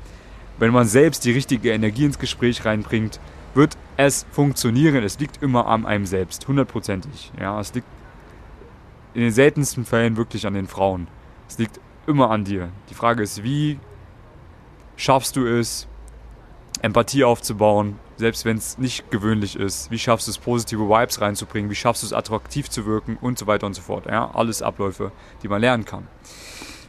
wenn 0.60 0.72
man 0.72 0.88
selbst 0.88 1.26
die 1.26 1.32
richtige 1.32 1.72
Energie 1.72 2.06
ins 2.06 2.20
Gespräch 2.20 2.64
reinbringt, 2.64 3.20
wird 3.56 3.76
es 3.98 4.28
funktionieren. 4.32 5.04
Es 5.04 5.20
liegt 5.20 5.42
immer 5.42 5.66
an 5.68 5.88
einem 5.88 6.06
selbst, 6.06 6.48
hundertprozentig. 6.48 7.32
Ja, 7.40 7.60
es 7.60 7.74
liegt 7.74 7.88
in 9.16 9.22
den 9.22 9.32
seltensten 9.32 9.84
Fällen 9.84 10.16
wirklich 10.16 10.46
an 10.46 10.54
den 10.54 10.68
Frauen. 10.68 11.08
Es 11.48 11.58
liegt 11.58 11.80
immer 12.06 12.30
an 12.30 12.44
dir. 12.44 12.70
Die 12.90 12.94
Frage 12.94 13.24
ist, 13.24 13.44
wie 13.44 13.80
schaffst 14.96 15.36
du 15.36 15.46
es, 15.46 15.89
Empathie 16.82 17.24
aufzubauen, 17.24 18.00
selbst 18.18 18.46
wenn 18.46 18.58
es 18.58 18.78
nicht 18.78 19.12
gewöhnlich 19.12 19.56
ist? 19.56 19.92
Wie 19.92 20.00
schaffst 20.00 20.28
du 20.28 20.32
es, 20.32 20.38
positive 20.38 20.90
Vibes 20.90 21.22
reinzubringen? 21.22 21.70
Wie 21.70 21.76
schaffst 21.76 22.04
du 22.04 22.08
es, 22.08 22.14
attraktiv 22.14 22.70
zu 22.70 22.86
wirken 22.86 23.18
und 23.20 23.38
so 23.38 23.48
weiter 23.48 23.68
und 23.68 23.74
so 23.74 23.82
fort? 23.82 24.06
Ja, 24.06 24.32
alles 24.34 24.62
Abläufe, 24.62 25.12
die 25.44 25.48
man 25.48 25.62
lernen 25.62 25.86
kann. 25.86 26.08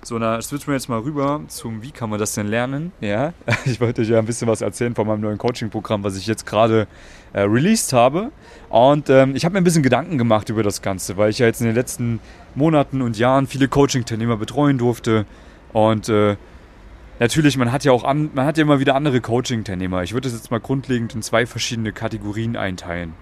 So, 0.02 0.18
dann 0.18 0.40
switchen 0.40 0.68
wir 0.68 0.74
jetzt 0.74 0.88
mal 0.88 1.00
rüber 1.00 1.42
zum, 1.48 1.82
wie 1.82 1.90
kann 1.90 2.08
man 2.08 2.18
das 2.18 2.34
denn 2.34 2.46
lernen? 2.46 2.90
Ja, 3.00 3.34
ich 3.66 3.80
wollte 3.80 4.00
euch 4.00 4.08
ja 4.08 4.18
ein 4.18 4.24
bisschen 4.24 4.48
was 4.48 4.62
erzählen 4.62 4.94
von 4.94 5.06
meinem 5.06 5.20
neuen 5.20 5.36
Coaching-Programm, 5.36 6.02
was 6.02 6.16
ich 6.16 6.26
jetzt 6.26 6.46
gerade 6.46 6.86
äh, 7.34 7.42
released 7.42 7.92
habe. 7.92 8.30
Und 8.70 9.10
ähm, 9.10 9.36
ich 9.36 9.44
habe 9.44 9.52
mir 9.52 9.60
ein 9.60 9.64
bisschen 9.64 9.82
Gedanken 9.82 10.16
gemacht 10.16 10.48
über 10.48 10.62
das 10.62 10.80
Ganze, 10.80 11.18
weil 11.18 11.30
ich 11.30 11.38
ja 11.38 11.46
jetzt 11.46 11.60
in 11.60 11.66
den 11.66 11.74
letzten 11.74 12.20
Monaten 12.54 13.02
und 13.02 13.18
Jahren 13.18 13.46
viele 13.46 13.68
Coaching-Teilnehmer 13.68 14.38
betreuen 14.38 14.78
durfte. 14.78 15.26
Und 15.72 16.08
äh, 16.08 16.36
natürlich, 17.20 17.56
man 17.56 17.70
hat 17.70 17.84
ja 17.84 17.92
auch 17.92 18.02
an, 18.02 18.30
man 18.34 18.44
hat 18.44 18.58
ja 18.58 18.62
immer 18.62 18.80
wieder 18.80 18.96
andere 18.96 19.20
Coaching-Teilnehmer. 19.20 20.02
Ich 20.02 20.12
würde 20.12 20.28
das 20.28 20.36
jetzt 20.36 20.50
mal 20.50 20.60
grundlegend 20.60 21.14
in 21.14 21.22
zwei 21.22 21.46
verschiedene 21.46 21.92
Kategorien 21.92 22.56
einteilen. 22.56 23.14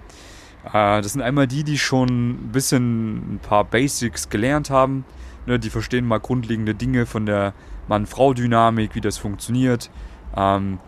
Äh, 0.65 1.03
das 1.03 1.13
sind 1.13 1.21
einmal 1.21 1.47
die, 1.47 1.65
die 1.65 1.77
schon 1.77 2.09
ein 2.09 2.53
bisschen 2.53 3.35
ein 3.35 3.39
paar 3.41 3.65
Basics 3.65 4.31
gelernt 4.31 4.71
haben 4.71 5.05
Ne, 5.49 5.59
die 5.59 5.71
verstehen 5.71 6.07
mal 6.07 6.21
grundlegende 6.21 6.75
Dinge 6.75 7.07
von 7.07 7.25
der 7.25 7.55
Mann-Frau-Dynamik, 7.89 8.95
wie 8.95 9.01
das 9.01 9.17
funktioniert. 9.17 9.89
Ähm, 10.37 10.79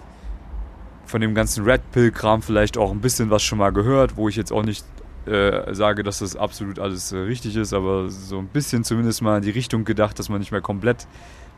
von 1.06 1.22
dem 1.22 1.34
ganzen 1.34 1.64
Red 1.64 1.80
Pill-Kram 1.92 2.42
vielleicht 2.42 2.76
auch 2.76 2.90
ein 2.90 3.00
bisschen 3.00 3.30
was 3.30 3.42
schon 3.42 3.56
mal 3.56 3.70
gehört, 3.70 4.18
wo 4.18 4.28
ich 4.28 4.36
jetzt 4.36 4.52
auch 4.52 4.62
nicht 4.62 4.84
äh, 5.24 5.74
sage, 5.74 6.02
dass 6.02 6.18
das 6.18 6.36
absolut 6.36 6.78
alles 6.78 7.11
äh, 7.11 7.16
richtig 7.16 7.56
ist, 7.56 7.73
aber 7.73 8.11
so 8.11 8.38
ein 8.38 8.49
bisschen 8.49 8.85
zumindest 8.85 9.23
mal 9.23 9.38
in 9.38 9.42
die 9.42 9.50
Richtung 9.50 9.87
gedacht, 9.87 10.18
dass 10.18 10.28
man 10.28 10.40
nicht 10.40 10.52
mehr 10.52 10.61
komplett 10.61 11.06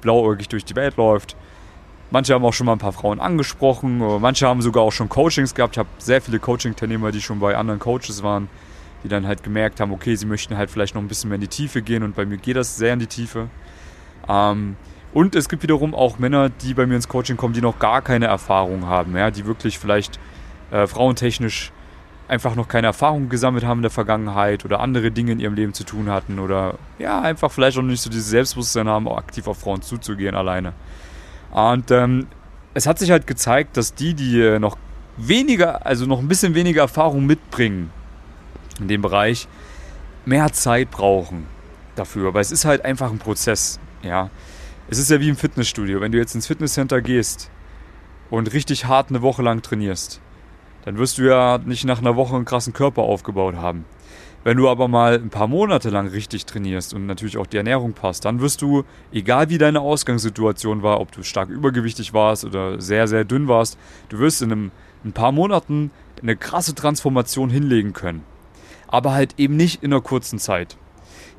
blauäugig 0.02 0.48
durch 0.48 0.66
die 0.66 0.76
Welt 0.76 0.96
läuft. 0.96 1.36
Manche 2.10 2.34
haben 2.34 2.44
auch 2.44 2.52
schon 2.52 2.66
mal 2.66 2.72
ein 2.72 2.78
paar 2.78 2.92
Frauen 2.92 3.20
angesprochen, 3.20 3.98
manche 4.20 4.46
haben 4.46 4.60
sogar 4.60 4.82
auch 4.82 4.92
schon 4.92 5.08
Coachings 5.08 5.54
gehabt. 5.54 5.76
Ich 5.76 5.78
habe 5.78 5.88
sehr 5.96 6.20
viele 6.20 6.38
Coaching-Teilnehmer, 6.38 7.10
die 7.10 7.22
schon 7.22 7.40
bei 7.40 7.56
anderen 7.56 7.80
Coaches 7.80 8.22
waren 8.22 8.48
die 9.02 9.08
dann 9.08 9.26
halt 9.26 9.42
gemerkt 9.42 9.80
haben, 9.80 9.92
okay, 9.92 10.14
sie 10.14 10.26
möchten 10.26 10.56
halt 10.56 10.70
vielleicht 10.70 10.94
noch 10.94 11.02
ein 11.02 11.08
bisschen 11.08 11.28
mehr 11.28 11.36
in 11.36 11.40
die 11.40 11.48
Tiefe 11.48 11.82
gehen 11.82 12.02
und 12.02 12.14
bei 12.14 12.24
mir 12.24 12.38
geht 12.38 12.56
das 12.56 12.76
sehr 12.76 12.92
in 12.92 13.00
die 13.00 13.06
Tiefe. 13.06 13.48
Ähm, 14.28 14.76
und 15.12 15.34
es 15.34 15.48
gibt 15.48 15.62
wiederum 15.62 15.94
auch 15.94 16.18
Männer, 16.18 16.48
die 16.48 16.74
bei 16.74 16.86
mir 16.86 16.96
ins 16.96 17.08
Coaching 17.08 17.36
kommen, 17.36 17.54
die 17.54 17.60
noch 17.60 17.78
gar 17.78 18.00
keine 18.00 18.26
Erfahrung 18.26 18.86
haben, 18.86 19.16
ja, 19.16 19.30
die 19.30 19.46
wirklich 19.46 19.78
vielleicht 19.78 20.18
äh, 20.70 20.86
frauentechnisch 20.86 21.72
einfach 22.28 22.54
noch 22.54 22.68
keine 22.68 22.86
Erfahrung 22.86 23.28
gesammelt 23.28 23.64
haben 23.64 23.78
in 23.78 23.82
der 23.82 23.90
Vergangenheit 23.90 24.64
oder 24.64 24.80
andere 24.80 25.10
Dinge 25.10 25.32
in 25.32 25.40
ihrem 25.40 25.54
Leben 25.54 25.74
zu 25.74 25.84
tun 25.84 26.08
hatten 26.08 26.38
oder 26.38 26.78
ja, 26.98 27.20
einfach 27.20 27.50
vielleicht 27.50 27.76
auch 27.78 27.82
nicht 27.82 28.00
so 28.00 28.10
dieses 28.10 28.28
Selbstbewusstsein 28.28 28.88
haben, 28.88 29.08
auch 29.08 29.18
aktiv 29.18 29.46
auf 29.46 29.58
Frauen 29.58 29.82
zuzugehen 29.82 30.34
alleine. 30.34 30.72
Und 31.50 31.90
ähm, 31.90 32.26
es 32.74 32.86
hat 32.86 32.98
sich 32.98 33.10
halt 33.10 33.26
gezeigt, 33.26 33.76
dass 33.76 33.94
die, 33.94 34.14
die 34.14 34.40
äh, 34.40 34.58
noch 34.58 34.76
weniger, 35.16 35.84
also 35.84 36.06
noch 36.06 36.20
ein 36.20 36.28
bisschen 36.28 36.54
weniger 36.54 36.82
Erfahrung 36.82 37.26
mitbringen, 37.26 37.90
in 38.80 38.88
dem 38.88 39.02
Bereich 39.02 39.46
mehr 40.24 40.52
Zeit 40.52 40.90
brauchen 40.90 41.46
dafür. 41.96 42.28
Aber 42.28 42.40
es 42.40 42.50
ist 42.50 42.64
halt 42.64 42.84
einfach 42.84 43.10
ein 43.10 43.18
Prozess. 43.18 43.78
Ja. 44.02 44.30
Es 44.88 44.98
ist 44.98 45.10
ja 45.10 45.20
wie 45.20 45.28
im 45.28 45.36
Fitnessstudio. 45.36 46.00
Wenn 46.00 46.12
du 46.12 46.18
jetzt 46.18 46.34
ins 46.34 46.46
Fitnesscenter 46.46 47.00
gehst 47.02 47.50
und 48.30 48.52
richtig 48.52 48.86
hart 48.86 49.10
eine 49.10 49.22
Woche 49.22 49.42
lang 49.42 49.62
trainierst, 49.62 50.20
dann 50.84 50.98
wirst 50.98 51.18
du 51.18 51.22
ja 51.22 51.58
nicht 51.58 51.84
nach 51.84 52.00
einer 52.00 52.16
Woche 52.16 52.36
einen 52.36 52.44
krassen 52.44 52.72
Körper 52.72 53.02
aufgebaut 53.02 53.56
haben. 53.56 53.84
Wenn 54.44 54.56
du 54.56 54.68
aber 54.68 54.88
mal 54.88 55.14
ein 55.14 55.30
paar 55.30 55.46
Monate 55.46 55.90
lang 55.90 56.08
richtig 56.08 56.46
trainierst 56.46 56.94
und 56.94 57.06
natürlich 57.06 57.38
auch 57.38 57.46
die 57.46 57.58
Ernährung 57.58 57.92
passt, 57.92 58.24
dann 58.24 58.40
wirst 58.40 58.60
du, 58.60 58.84
egal 59.12 59.50
wie 59.50 59.58
deine 59.58 59.80
Ausgangssituation 59.80 60.82
war, 60.82 61.00
ob 61.00 61.12
du 61.12 61.22
stark 61.22 61.48
übergewichtig 61.48 62.12
warst 62.12 62.44
oder 62.44 62.80
sehr, 62.80 63.06
sehr 63.06 63.24
dünn 63.24 63.46
warst, 63.46 63.78
du 64.08 64.18
wirst 64.18 64.42
in 64.42 64.50
einem, 64.50 64.70
ein 65.04 65.12
paar 65.12 65.30
Monaten 65.30 65.92
eine 66.20 66.36
krasse 66.36 66.74
Transformation 66.74 67.50
hinlegen 67.50 67.92
können 67.92 68.24
aber 68.92 69.14
halt 69.14 69.34
eben 69.38 69.56
nicht 69.56 69.82
in 69.82 69.92
einer 69.92 70.02
kurzen 70.02 70.38
Zeit. 70.38 70.76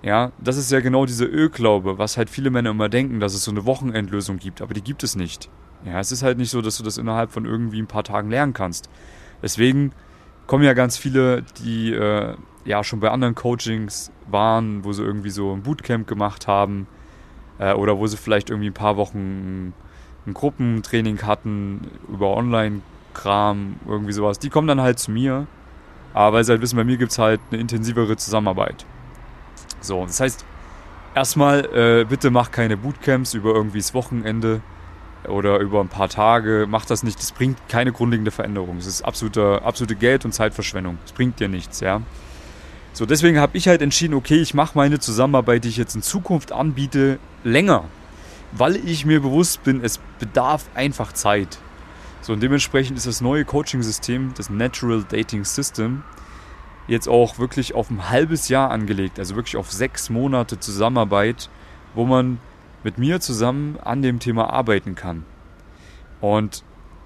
Ja, 0.02 0.34
das 0.40 0.58
ist 0.58 0.72
ja 0.72 0.82
genau 0.82 1.06
diese 1.06 1.26
Ölglaube, 1.26 2.00
was 2.00 2.18
halt 2.18 2.30
viele 2.30 2.50
Männer 2.50 2.72
immer 2.72 2.90
denken, 2.90 3.20
dass 3.20 3.36
es 3.36 3.44
so 3.44 3.52
eine 3.52 3.66
Wochenendlösung 3.66 4.38
gibt, 4.38 4.62
aber 4.62 4.74
die 4.74 4.82
gibt 4.82 5.04
es 5.04 5.16
nicht. 5.16 5.50
Ja, 5.86 6.00
es 6.00 6.12
ist 6.12 6.24
halt 6.24 6.40
nicht 6.40 6.50
so, 6.50 6.62
dass 6.62 6.78
du 6.78 6.84
das 6.84 6.98
innerhalb 6.98 7.32
von 7.32 7.46
irgendwie 7.46 7.80
ein 7.80 7.88
paar 7.88 8.04
Tagen 8.04 8.32
lernen 8.32 8.54
kannst. 8.54 8.90
Deswegen 9.44 9.92
kommen 10.48 10.64
ja 10.64 10.74
ganz 10.74 10.98
viele, 10.98 11.44
die 11.64 11.94
äh, 11.94 12.36
ja 12.66 12.84
schon 12.84 13.00
bei 13.00 13.12
anderen 13.12 13.36
Coachings 13.36 14.12
waren, 14.28 14.84
wo 14.84 14.94
sie 14.94 15.04
irgendwie 15.04 15.30
so 15.30 15.54
ein 15.54 15.62
Bootcamp 15.62 16.08
gemacht 16.08 16.48
haben 16.48 16.88
äh, 17.60 17.74
oder 17.74 17.98
wo 17.98 18.08
sie 18.08 18.18
vielleicht 18.18 18.50
irgendwie 18.50 18.70
ein 18.70 18.74
paar 18.74 18.98
Wochen 18.98 19.74
ein 20.26 20.34
Gruppentraining 20.34 21.22
hatten 21.24 21.92
über 22.12 22.36
Online-Kram, 22.36 23.76
irgendwie 23.86 24.14
sowas. 24.14 24.40
Die 24.40 24.50
kommen 24.50 24.68
dann 24.68 24.82
halt 24.82 24.98
zu 24.98 25.12
mir, 25.12 25.48
aber 26.14 26.38
weil 26.38 26.44
sie 26.46 26.54
halt 26.54 26.62
wissen, 26.62 26.78
bei 26.78 26.86
mir 26.86 26.98
gibt 26.98 27.12
es 27.12 27.20
halt 27.20 27.42
eine 27.52 27.60
intensivere 27.60 28.16
Zusammenarbeit. 28.16 28.86
So, 29.82 30.06
das 30.06 30.22
heißt, 30.22 30.46
erstmal 31.14 31.66
äh, 31.66 32.06
bitte 32.06 32.32
mach 32.32 32.52
keine 32.52 32.78
Bootcamps 32.78 33.34
über 33.34 33.54
irgendwie 33.54 33.80
das 33.80 33.94
Wochenende 33.94 34.62
oder 35.28 35.60
über 35.60 35.82
ein 35.82 35.90
paar 35.90 36.10
Tage. 36.10 36.66
Mach 36.68 36.86
das 36.86 37.04
nicht, 37.04 37.20
das 37.20 37.32
bringt 37.32 37.58
keine 37.70 37.92
grundlegende 37.92 38.32
Veränderung. 38.32 38.78
Es 38.78 38.86
ist 38.86 39.02
absolute, 39.04 39.62
absolute 39.64 39.96
Geld- 39.96 40.26
und 40.26 40.34
Zeitverschwendung. 40.34 40.98
Es 41.06 41.12
bringt 41.12 41.40
dir 41.40 41.48
nichts, 41.48 41.80
ja. 41.80 42.02
So, 42.94 43.06
deswegen 43.06 43.40
habe 43.40 43.58
ich 43.58 43.68
halt 43.68 43.82
entschieden, 43.82 44.14
okay, 44.14 44.40
ich 44.40 44.54
mache 44.54 44.78
meine 44.78 45.00
Zusammenarbeit, 45.00 45.64
die 45.64 45.70
ich 45.70 45.78
jetzt 45.78 45.96
in 45.96 46.04
Zukunft 46.04 46.52
anbiete, 46.52 47.18
länger. 47.44 47.86
Weil 48.52 48.76
ich 48.76 49.06
mir 49.06 49.20
bewusst 49.20 49.64
bin, 49.64 49.84
es 49.84 50.00
bedarf 50.20 50.66
einfach 50.76 51.12
Zeit. 51.14 51.58
So, 52.22 52.34
und 52.34 52.44
dementsprechend 52.44 52.98
ist 52.98 53.08
das 53.08 53.20
neue 53.20 53.46
Coaching-System, 53.46 54.34
das 54.38 54.50
Natural 54.50 55.04
Dating 55.10 55.44
System, 55.44 56.04
jetzt 56.88 57.10
auch 57.10 57.40
wirklich 57.40 57.74
auf 57.74 57.90
ein 57.90 58.10
halbes 58.10 58.48
Jahr 58.48 58.70
angelegt, 58.70 59.18
also 59.20 59.36
wirklich 59.36 59.58
auf 59.58 59.72
sechs 59.72 60.10
Monate 60.10 60.60
Zusammenarbeit, 60.60 61.50
wo 61.96 62.06
man 62.06 62.40
mit 62.84 62.98
mir 62.98 63.20
zusammen 63.20 63.78
an 63.82 64.02
dem 64.02 64.20
Thema 64.20 64.52
arbeiten 64.52 64.96
kann. 64.96 65.26
Und 66.22 66.64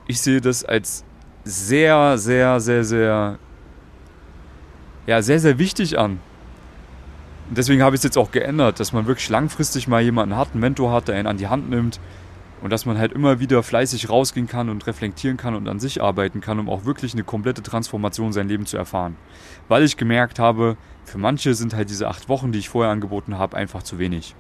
ich 0.08 0.22
sehe 0.22 0.42
das 0.42 0.64
als 0.64 1.04
sehr, 1.44 2.18
sehr, 2.18 2.60
sehr, 2.60 2.84
sehr, 2.84 3.40
ja, 5.06 5.22
sehr, 5.22 5.40
sehr 5.40 5.60
wichtig 5.60 5.98
an. 5.98 6.20
Und 7.50 7.58
deswegen 7.58 7.82
habe 7.82 7.96
ich 7.96 8.00
es 8.00 8.04
jetzt 8.04 8.18
auch 8.18 8.32
geändert, 8.32 8.80
dass 8.80 8.92
man 8.92 9.08
wirklich 9.08 9.30
langfristig 9.30 9.88
mal 9.88 10.02
jemanden 10.02 10.36
hat, 10.36 10.52
einen 10.52 10.60
Mentor 10.60 10.92
hat, 10.92 11.08
der 11.08 11.20
ihn 11.20 11.28
an 11.28 11.38
die 11.38 11.48
Hand 11.48 11.70
nimmt 11.70 12.00
und 12.62 12.72
dass 12.72 12.86
man 12.86 12.98
halt 12.98 13.14
immer 13.14 13.40
wieder 13.40 13.64
fleißig 13.64 14.10
rausgehen 14.10 14.48
kann 14.48 14.70
und 14.70 14.86
reflektieren 14.88 15.38
kann 15.38 15.56
und 15.56 15.68
an 15.68 15.80
sich 15.80 16.02
arbeiten 16.02 16.42
kann, 16.42 16.60
um 16.60 16.70
auch 16.70 16.86
wirklich 16.86 17.14
eine 17.14 17.24
komplette 17.24 17.64
Transformation 17.64 18.28
in 18.28 18.34
sein 18.34 18.50
Leben 18.50 18.66
zu 18.66 18.78
erfahren. 18.78 19.16
Weil 19.68 19.84
ich 19.84 19.96
gemerkt 19.96 20.40
habe, 20.40 20.76
für 21.06 21.18
manche 21.18 21.54
sind 21.54 21.74
halt 21.74 21.90
diese 21.90 22.08
acht 22.08 22.28
Wochen, 22.28 22.52
die 22.52 22.60
ich 22.60 22.70
vorher 22.70 22.92
angeboten 22.92 23.38
habe, 23.38 23.56
einfach 23.56 23.84
zu 23.84 24.00
wenig. 24.00 24.36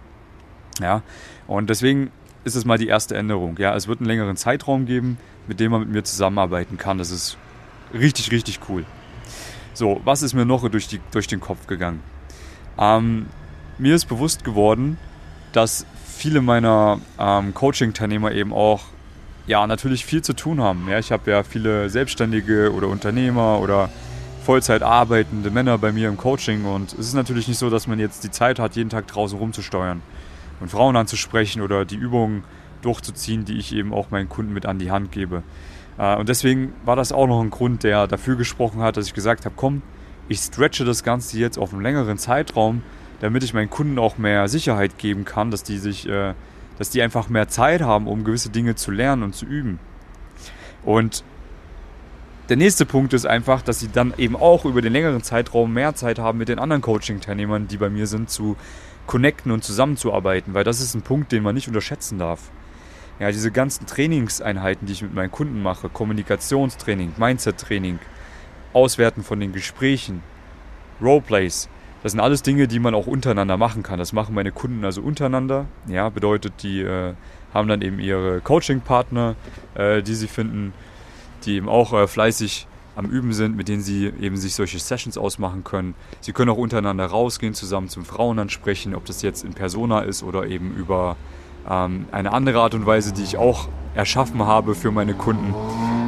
Ja, 0.79 1.01
und 1.47 1.69
deswegen 1.69 2.11
ist 2.43 2.55
es 2.55 2.65
mal 2.65 2.77
die 2.77 2.87
erste 2.87 3.15
Änderung. 3.15 3.57
Ja, 3.59 3.75
es 3.75 3.87
wird 3.87 3.99
einen 3.99 4.07
längeren 4.07 4.37
Zeitraum 4.37 4.85
geben, 4.85 5.17
mit 5.47 5.59
dem 5.59 5.71
man 5.71 5.81
mit 5.81 5.89
mir 5.89 6.03
zusammenarbeiten 6.03 6.77
kann. 6.77 6.97
Das 6.97 7.11
ist 7.11 7.37
richtig, 7.93 8.31
richtig 8.31 8.59
cool. 8.69 8.85
So, 9.73 10.01
was 10.05 10.23
ist 10.23 10.33
mir 10.33 10.45
noch 10.45 10.67
durch, 10.69 10.87
die, 10.87 10.99
durch 11.11 11.27
den 11.27 11.39
Kopf 11.39 11.67
gegangen? 11.67 12.01
Ähm, 12.79 13.27
mir 13.77 13.95
ist 13.95 14.05
bewusst 14.05 14.43
geworden, 14.43 14.97
dass 15.51 15.85
viele 16.05 16.41
meiner 16.41 16.99
ähm, 17.19 17.53
Coaching-Teilnehmer 17.53 18.31
eben 18.31 18.53
auch 18.53 18.81
ja 19.45 19.65
natürlich 19.67 20.05
viel 20.05 20.21
zu 20.21 20.33
tun 20.33 20.61
haben. 20.61 20.87
Ja, 20.89 20.99
ich 20.99 21.11
habe 21.11 21.29
ja 21.29 21.43
viele 21.43 21.89
Selbstständige 21.89 22.73
oder 22.73 22.87
Unternehmer 22.87 23.59
oder 23.59 23.89
Vollzeit 24.43 24.81
arbeitende 24.81 25.51
Männer 25.51 25.77
bei 25.77 25.91
mir 25.91 26.07
im 26.09 26.17
Coaching 26.17 26.65
und 26.65 26.93
es 26.93 27.07
ist 27.07 27.13
natürlich 27.13 27.47
nicht 27.47 27.57
so, 27.57 27.69
dass 27.69 27.85
man 27.87 27.99
jetzt 27.99 28.23
die 28.23 28.31
Zeit 28.31 28.59
hat, 28.59 28.75
jeden 28.75 28.89
Tag 28.89 29.07
draußen 29.07 29.37
rumzusteuern 29.37 30.01
und 30.59 30.69
Frauen 30.69 30.95
anzusprechen 30.95 31.61
oder 31.61 31.85
die 31.85 31.95
Übungen 31.95 32.43
durchzuziehen, 32.81 33.45
die 33.45 33.57
ich 33.57 33.73
eben 33.73 33.93
auch 33.93 34.11
meinen 34.11 34.29
Kunden 34.29 34.53
mit 34.53 34.65
an 34.65 34.79
die 34.79 34.91
Hand 34.91 35.11
gebe. 35.11 35.43
Äh, 35.97 36.15
und 36.15 36.29
deswegen 36.29 36.73
war 36.85 36.95
das 36.95 37.11
auch 37.11 37.27
noch 37.27 37.41
ein 37.41 37.49
Grund, 37.49 37.83
der 37.83 38.07
dafür 38.07 38.35
gesprochen 38.35 38.81
hat, 38.81 38.97
dass 38.97 39.07
ich 39.07 39.13
gesagt 39.13 39.45
habe, 39.45 39.55
komm, 39.57 39.81
ich 40.29 40.39
stretche 40.39 40.85
das 40.85 41.03
Ganze 41.03 41.37
jetzt 41.37 41.57
auf 41.57 41.73
einen 41.73 41.81
längeren 41.81 42.17
Zeitraum, 42.17 42.81
damit 43.19 43.43
ich 43.43 43.53
meinen 43.53 43.69
Kunden 43.69 43.97
auch 43.97 44.17
mehr 44.17 44.47
Sicherheit 44.47 44.97
geben 44.97 45.25
kann, 45.25 45.51
dass 45.51 45.63
die 45.63 45.77
sich, 45.77 46.07
äh, 46.07 46.33
dass 46.77 46.89
die 46.89 47.01
einfach 47.01 47.29
mehr 47.29 47.47
Zeit 47.47 47.81
haben, 47.81 48.07
um 48.07 48.23
gewisse 48.23 48.49
Dinge 48.49 48.75
zu 48.75 48.91
lernen 48.91 49.23
und 49.23 49.35
zu 49.35 49.45
üben. 49.45 49.79
Und 50.83 51.23
der 52.49 52.57
nächste 52.57 52.85
Punkt 52.85 53.13
ist 53.13 53.25
einfach, 53.25 53.61
dass 53.61 53.79
sie 53.79 53.89
dann 53.89 54.13
eben 54.17 54.35
auch 54.35 54.63
über 54.63 54.81
den 54.81 54.93
längeren 54.93 55.21
Zeitraum 55.21 55.73
mehr 55.73 55.95
Zeit 55.95 56.17
haben, 56.17 56.37
mit 56.37 56.47
den 56.47 56.59
anderen 56.59 56.81
Coaching-Teilnehmern, 56.81 57.67
die 57.67 57.75
bei 57.75 57.89
mir 57.89 58.07
sind, 58.07 58.29
zu 58.29 58.55
connecten 59.07 59.51
und 59.51 59.63
zusammenzuarbeiten, 59.63 60.53
weil 60.53 60.63
das 60.63 60.81
ist 60.81 60.93
ein 60.93 61.01
Punkt, 61.01 61.31
den 61.31 61.43
man 61.43 61.55
nicht 61.55 61.67
unterschätzen 61.67 62.19
darf. 62.19 62.51
Ja, 63.19 63.31
diese 63.31 63.51
ganzen 63.51 63.87
Trainingseinheiten, 63.87 64.85
die 64.85 64.93
ich 64.93 65.01
mit 65.01 65.13
meinen 65.13 65.31
Kunden 65.31 65.63
mache, 65.63 65.89
Kommunikationstraining, 65.89 67.13
Mindset-Training, 67.17 67.97
Auswerten 68.73 69.23
von 69.23 69.39
den 69.39 69.53
Gesprächen, 69.53 70.21
Roleplays, 71.01 71.67
das 72.03 72.11
sind 72.11 72.21
alles 72.21 72.43
Dinge, 72.43 72.67
die 72.67 72.79
man 72.79 72.93
auch 72.93 73.07
untereinander 73.07 73.57
machen 73.57 73.81
kann. 73.83 73.97
Das 73.97 74.13
machen 74.13 74.35
meine 74.35 74.51
Kunden 74.51 74.85
also 74.85 75.01
untereinander. 75.01 75.65
Ja, 75.87 76.09
bedeutet, 76.09 76.53
die 76.61 76.81
äh, 76.81 77.15
haben 77.53 77.67
dann 77.67 77.81
eben 77.81 77.99
ihre 77.99 78.39
Coaching-Partner, 78.39 79.35
äh, 79.73 80.03
die 80.03 80.13
sie 80.13 80.27
finden, 80.27 80.73
die 81.43 81.55
eben 81.55 81.67
auch 81.67 81.93
äh, 81.93 82.07
fleißig 82.07 82.67
am 82.97 83.05
Üben 83.05 83.31
sind, 83.31 83.55
mit 83.55 83.67
denen 83.67 83.81
sie 83.81 84.11
eben 84.19 84.37
sich 84.37 84.55
solche 84.55 84.79
Sessions 84.79 85.19
ausmachen 85.19 85.63
können. 85.63 85.93
Sie 86.19 86.33
können 86.33 86.49
auch 86.49 86.57
untereinander 86.57 87.05
rausgehen, 87.05 87.53
zusammen 87.53 87.89
zum 87.89 88.03
Frauen 88.03 88.39
ansprechen, 88.39 88.95
ob 88.95 89.05
das 89.05 89.21
jetzt 89.21 89.45
in 89.45 89.53
Persona 89.53 90.01
ist 90.01 90.23
oder 90.23 90.47
eben 90.47 90.75
über 90.75 91.15
ähm, 91.69 92.07
eine 92.11 92.33
andere 92.33 92.59
Art 92.59 92.73
und 92.73 92.87
Weise, 92.87 93.13
die 93.13 93.21
ich 93.21 93.37
auch 93.37 93.69
erschaffen 93.93 94.43
habe 94.45 94.73
für 94.73 94.89
meine 94.89 95.13
Kunden, 95.13 95.53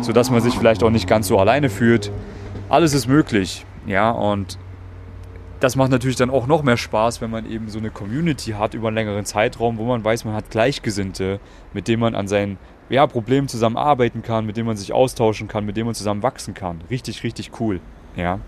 sodass 0.02 0.32
man 0.32 0.42
sich 0.42 0.56
vielleicht 0.56 0.82
auch 0.84 0.90
nicht 0.90 1.08
ganz 1.08 1.28
so 1.28 1.38
alleine 1.38 1.70
fühlt. 1.70 2.12
Alles 2.70 2.96
ist 2.96 3.06
möglich, 3.06 3.68
ja, 3.86 4.10
und 4.10 4.58
das 5.60 5.76
macht 5.76 5.92
natürlich 5.92 6.16
dann 6.16 6.32
auch 6.32 6.48
noch 6.48 6.64
mehr 6.64 6.78
Spaß, 6.78 7.22
wenn 7.22 7.30
man 7.30 7.50
eben 7.50 7.70
so 7.70 7.78
eine 7.78 7.92
Community 7.92 8.52
hat 8.52 8.74
über 8.74 8.88
einen 8.88 8.96
längeren 8.96 9.26
Zeitraum, 9.26 9.78
wo 9.78 9.86
man 9.86 10.04
weiß, 10.04 10.26
man 10.26 10.34
hat 10.34 10.50
Gleichgesinnte, 10.50 11.40
mit 11.74 11.88
denen 11.88 12.00
man 12.00 12.16
an 12.16 12.28
seinen 12.28 12.58
ja, 12.90 13.06
Problemen 13.08 13.48
zusammenarbeiten 13.48 14.22
kann, 14.22 14.46
mit 14.46 14.58
denen 14.58 14.68
man 14.68 14.78
sich 14.78 14.94
austauschen 14.94 15.48
kann, 15.48 15.66
mit 15.66 15.78
denen 15.78 15.86
man 15.86 15.96
zusammen 15.96 16.24
wachsen 16.24 16.54
kann. 16.54 16.82
Richtig, 16.90 17.24
richtig 17.24 17.52
cool. 17.60 17.80
Ja. 18.16 18.40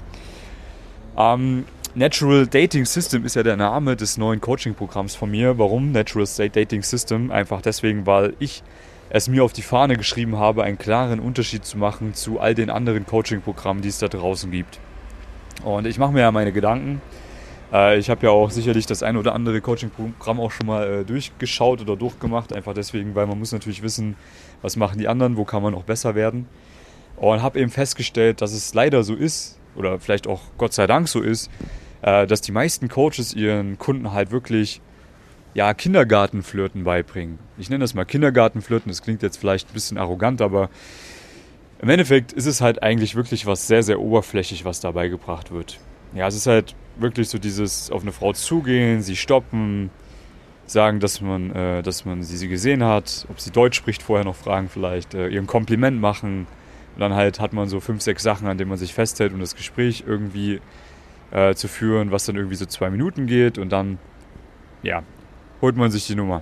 Ähm, 1.17 1.65
Natural 1.93 2.47
Dating 2.47 2.85
System 2.85 3.25
ist 3.25 3.35
ja 3.35 3.43
der 3.43 3.57
Name 3.57 3.95
des 3.95 4.17
neuen 4.17 4.39
Coaching-Programms 4.39 5.15
von 5.15 5.29
mir. 5.29 5.57
Warum 5.57 5.91
Natural 5.91 6.25
Dating 6.25 6.83
System? 6.83 7.31
Einfach 7.31 7.61
deswegen, 7.61 8.05
weil 8.05 8.33
ich 8.39 8.63
es 9.09 9.27
mir 9.27 9.43
auf 9.43 9.51
die 9.51 9.61
Fahne 9.61 9.97
geschrieben 9.97 10.37
habe, 10.37 10.63
einen 10.63 10.77
klaren 10.77 11.19
Unterschied 11.19 11.65
zu 11.65 11.77
machen 11.77 12.13
zu 12.13 12.39
all 12.39 12.55
den 12.55 12.69
anderen 12.69 13.05
Coaching-Programmen, 13.05 13.81
die 13.81 13.89
es 13.89 13.99
da 13.99 14.07
draußen 14.07 14.49
gibt. 14.51 14.79
Und 15.65 15.85
ich 15.85 15.99
mache 15.99 16.13
mir 16.13 16.21
ja 16.21 16.31
meine 16.31 16.53
Gedanken 16.53 17.01
ich 17.71 18.09
habe 18.09 18.25
ja 18.25 18.31
auch 18.31 18.49
sicherlich 18.49 18.85
das 18.85 19.01
ein 19.01 19.15
oder 19.15 19.33
andere 19.33 19.61
Coaching-Programm 19.61 20.39
auch 20.39 20.51
schon 20.51 20.67
mal 20.67 20.87
äh, 20.87 21.05
durchgeschaut 21.05 21.81
oder 21.81 21.95
durchgemacht, 21.95 22.53
einfach 22.53 22.73
deswegen, 22.73 23.15
weil 23.15 23.27
man 23.27 23.39
muss 23.39 23.53
natürlich 23.53 23.81
wissen, 23.81 24.15
was 24.61 24.75
machen 24.75 24.99
die 24.99 25.07
anderen, 25.07 25.37
wo 25.37 25.45
kann 25.45 25.63
man 25.63 25.73
auch 25.73 25.83
besser 25.83 26.13
werden. 26.15 26.47
Und 27.15 27.41
habe 27.41 27.59
eben 27.59 27.69
festgestellt, 27.69 28.41
dass 28.41 28.51
es 28.51 28.73
leider 28.73 29.03
so 29.03 29.15
ist, 29.15 29.57
oder 29.75 29.99
vielleicht 29.99 30.27
auch 30.27 30.41
Gott 30.57 30.73
sei 30.73 30.87
Dank 30.87 31.07
so 31.07 31.21
ist, 31.21 31.49
äh, 32.01 32.27
dass 32.27 32.41
die 32.41 32.51
meisten 32.51 32.89
Coaches 32.89 33.33
ihren 33.33 33.77
Kunden 33.77 34.11
halt 34.11 34.31
wirklich 34.31 34.81
ja, 35.53 35.73
Kindergartenflirten 35.73 36.83
beibringen. 36.83 37.39
Ich 37.57 37.69
nenne 37.69 37.83
das 37.83 37.93
mal 37.93 38.05
Kindergartenflirten, 38.05 38.89
das 38.89 39.01
klingt 39.01 39.21
jetzt 39.21 39.37
vielleicht 39.37 39.69
ein 39.69 39.73
bisschen 39.73 39.97
arrogant, 39.97 40.41
aber 40.41 40.69
im 41.81 41.89
Endeffekt 41.89 42.31
ist 42.33 42.45
es 42.45 42.61
halt 42.61 42.83
eigentlich 42.83 43.15
wirklich 43.15 43.45
was 43.45 43.67
sehr, 43.67 43.83
sehr 43.83 43.99
oberflächlich, 43.99 44.65
was 44.65 44.79
dabei 44.79 45.07
gebracht 45.07 45.51
wird. 45.51 45.79
Ja, 46.13 46.27
es 46.27 46.35
ist 46.35 46.47
halt 46.47 46.75
wirklich 46.97 47.29
so 47.29 47.37
dieses 47.37 47.89
auf 47.89 48.01
eine 48.01 48.11
Frau 48.11 48.33
zugehen, 48.33 49.01
sie 49.01 49.15
stoppen, 49.15 49.89
sagen, 50.65 50.99
dass 50.99 51.21
man, 51.21 51.51
äh, 51.51 51.83
dass 51.83 52.05
man 52.05 52.23
sie, 52.23 52.37
sie 52.37 52.47
gesehen 52.47 52.83
hat, 52.83 53.25
ob 53.29 53.39
sie 53.39 53.51
Deutsch 53.51 53.77
spricht, 53.77 54.03
vorher 54.03 54.25
noch 54.25 54.35
fragen 54.35 54.69
vielleicht, 54.69 55.13
äh, 55.13 55.27
ihr 55.27 55.41
Kompliment 55.43 55.99
machen. 55.99 56.47
Und 56.95 56.99
dann 56.99 57.13
halt 57.13 57.39
hat 57.39 57.53
man 57.53 57.67
so 57.69 57.79
fünf, 57.79 58.01
sechs 58.01 58.23
Sachen, 58.23 58.47
an 58.47 58.57
denen 58.57 58.69
man 58.69 58.77
sich 58.77 58.93
festhält, 58.93 59.33
um 59.33 59.39
das 59.39 59.55
Gespräch 59.55 60.03
irgendwie 60.05 60.59
äh, 61.31 61.55
zu 61.55 61.67
führen, 61.67 62.11
was 62.11 62.25
dann 62.25 62.35
irgendwie 62.35 62.55
so 62.55 62.65
zwei 62.65 62.89
Minuten 62.89 63.27
geht 63.27 63.57
und 63.57 63.69
dann, 63.69 63.97
ja, 64.83 65.03
holt 65.61 65.77
man 65.77 65.91
sich 65.91 66.07
die 66.07 66.15
Nummer. 66.15 66.41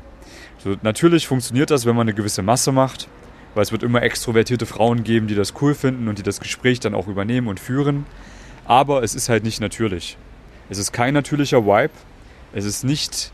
So, 0.60 0.76
natürlich 0.82 1.28
funktioniert 1.28 1.72
das, 1.72 1.86
wenn 1.86 1.96
man 1.96 2.08
eine 2.08 2.16
gewisse 2.16 2.42
Masse 2.42 2.72
macht, 2.72 3.08
weil 3.54 3.64
es 3.64 3.72
wird 3.72 3.84
immer 3.84 4.02
extrovertierte 4.02 4.66
Frauen 4.66 5.04
geben, 5.04 5.28
die 5.28 5.36
das 5.36 5.54
cool 5.62 5.74
finden 5.74 6.08
und 6.08 6.18
die 6.18 6.24
das 6.24 6.40
Gespräch 6.40 6.80
dann 6.80 6.94
auch 6.94 7.08
übernehmen 7.08 7.48
und 7.48 7.60
führen. 7.60 8.06
Aber 8.70 9.02
es 9.02 9.16
ist 9.16 9.30
halt 9.30 9.44
nicht 9.44 9.62
natürlich. 9.62 10.16
Es 10.70 10.78
ist 10.78 10.92
kein 10.92 11.16
natürlicher 11.16 11.66
Vibe. 11.66 11.90
Es 12.54 12.66
ist 12.66 12.84
nicht 12.84 13.32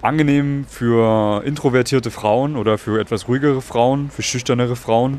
angenehm 0.00 0.64
für 0.68 1.42
introvertierte 1.44 2.12
Frauen 2.12 2.54
oder 2.54 2.78
für 2.78 3.00
etwas 3.00 3.26
ruhigere 3.26 3.60
Frauen, 3.60 4.08
für 4.10 4.22
schüchternere 4.22 4.76
Frauen. 4.76 5.18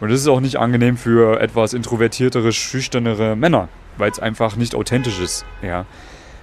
Und 0.00 0.10
es 0.10 0.20
ist 0.20 0.28
auch 0.28 0.40
nicht 0.40 0.56
angenehm 0.56 0.98
für 0.98 1.40
etwas 1.40 1.72
introvertiertere, 1.72 2.52
schüchternere 2.52 3.36
Männer, 3.36 3.70
weil 3.96 4.10
es 4.10 4.18
einfach 4.18 4.56
nicht 4.56 4.74
authentisch 4.74 5.18
ist. 5.18 5.46
Ja. 5.62 5.86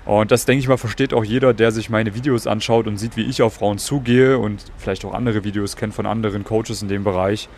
Und 0.04 0.32
das, 0.32 0.46
denke 0.46 0.62
ich 0.62 0.68
mal, 0.68 0.78
versteht 0.78 1.14
auch 1.14 1.24
jeder, 1.24 1.54
der 1.54 1.72
sich 1.72 1.92
meine 1.92 2.16
Videos 2.16 2.48
anschaut 2.48 2.88
und 2.88 2.98
sieht, 2.98 3.18
wie 3.18 3.26
ich 3.26 3.44
auf 3.44 3.54
Frauen 3.54 3.78
zugehe 3.78 4.40
und 4.40 4.66
vielleicht 4.80 5.06
auch 5.06 5.14
andere 5.14 5.44
Videos 5.44 5.76
kennt 5.76 5.94
von 5.94 6.08
anderen 6.08 6.44
Coaches 6.44 6.82
in 6.82 6.88
dem 6.88 7.04
Bereich. 7.04 7.50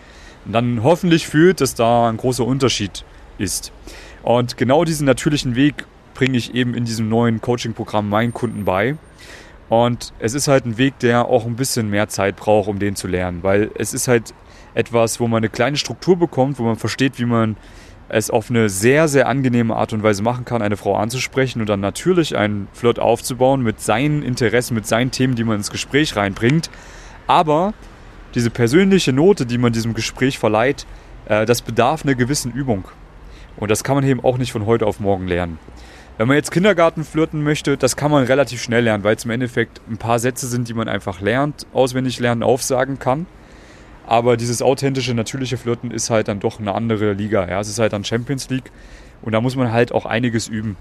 Und 0.43 0.51
dann 0.51 0.83
hoffentlich 0.83 1.25
fühlt, 1.25 1.61
dass 1.61 1.73
da 1.73 2.09
ein 2.09 2.17
großer 2.17 2.45
Unterschied 2.45 3.05
ist. 3.37 3.71
Und 4.25 4.57
genau 4.57 4.83
diesen 4.85 5.05
natürlichen 5.05 5.55
Weg 5.55 5.85
bringe 6.15 6.35
ich 6.35 6.55
eben 6.55 6.73
in 6.73 6.83
diesem 6.83 7.09
neuen 7.09 7.41
Coaching-Programm 7.41 8.09
meinen 8.09 8.33
Kunden 8.33 8.65
bei. 8.65 8.97
Und 9.69 10.13
es 10.17 10.33
ist 10.33 10.47
halt 10.47 10.65
ein 10.65 10.79
Weg, 10.79 10.97
der 10.97 11.27
auch 11.27 11.45
ein 11.45 11.55
bisschen 11.55 11.91
mehr 11.91 12.07
Zeit 12.07 12.35
braucht, 12.35 12.67
um 12.67 12.79
den 12.79 12.95
zu 12.95 13.07
lernen, 13.07 13.43
weil 13.43 13.69
es 13.77 13.93
ist 13.93 14.07
halt 14.07 14.33
etwas, 14.73 15.19
wo 15.19 15.27
man 15.27 15.37
eine 15.37 15.49
kleine 15.49 15.77
Struktur 15.77 16.17
bekommt, 16.17 16.57
wo 16.57 16.63
man 16.63 16.75
versteht, 16.75 17.19
wie 17.19 17.25
man 17.25 17.55
es 18.09 18.31
auf 18.31 18.49
eine 18.49 18.67
sehr, 18.67 19.07
sehr 19.07 19.27
angenehme 19.27 19.75
Art 19.75 19.93
und 19.93 20.01
Weise 20.01 20.23
machen 20.23 20.43
kann, 20.43 20.63
eine 20.63 20.77
Frau 20.77 20.95
anzusprechen 20.95 21.61
und 21.61 21.69
dann 21.69 21.79
natürlich 21.79 22.35
einen 22.35 22.67
Flirt 22.73 22.97
aufzubauen 22.97 23.61
mit 23.61 23.79
seinen 23.79 24.23
Interessen, 24.23 24.73
mit 24.73 24.87
seinen 24.87 25.11
Themen, 25.11 25.35
die 25.35 25.43
man 25.43 25.57
ins 25.57 25.69
Gespräch 25.69 26.15
reinbringt. 26.15 26.71
Aber 27.27 27.75
diese 28.33 28.49
persönliche 28.49 29.13
Note, 29.13 29.45
die 29.45 29.59
man 29.59 29.71
diesem 29.71 29.93
Gespräch 29.93 30.39
verleiht, 30.39 30.87
äh, 31.27 31.45
das 31.45 31.61
bedarf 31.61 32.03
einer 32.03 32.15
gewissen 32.15 32.51
Übung. 32.51 32.85
Und 33.57 33.71
das 33.71 33.83
kann 33.83 33.95
man 33.95 34.03
eben 34.03 34.23
auch 34.23 34.37
nicht 34.37 34.51
von 34.51 34.65
heute 34.65 34.85
auf 34.85 34.99
morgen 34.99 35.27
lernen. 35.27 35.59
Wenn 36.17 36.27
man 36.27 36.37
jetzt 36.37 36.51
Kindergarten 36.51 37.03
flirten 37.03 37.43
möchte, 37.43 37.75
das 37.75 37.97
kann 37.97 38.09
man 38.09 38.23
relativ 38.23 38.61
schnell 38.61 38.85
lernen, 38.85 39.03
weil 39.03 39.15
es 39.15 39.25
im 39.25 39.31
Endeffekt 39.31 39.81
ein 39.89 39.97
paar 39.97 40.19
Sätze 40.19 40.47
sind, 40.47 40.69
die 40.69 40.73
man 40.73 40.87
einfach 40.87 41.19
lernt, 41.19 41.67
auswendig 41.73 42.19
lernen, 42.19 42.41
aufsagen 42.41 42.99
kann. 42.99 43.25
Aber 44.07 44.37
dieses 44.37 44.61
authentische, 44.61 45.13
natürliche 45.13 45.57
Flirten 45.57 45.91
ist 45.91 46.09
halt 46.09 46.27
dann 46.27 46.39
doch 46.39 46.59
eine 46.59 46.73
andere 46.73 47.13
Liga. 47.13 47.49
Ja? 47.49 47.59
Es 47.59 47.67
ist 47.67 47.79
halt 47.79 47.91
dann 47.91 48.05
Champions 48.05 48.49
League 48.49 48.71
und 49.23 49.33
da 49.33 49.41
muss 49.41 49.55
man 49.55 49.71
halt 49.71 49.91
auch 49.91 50.05
einiges 50.05 50.47
üben. 50.47 50.77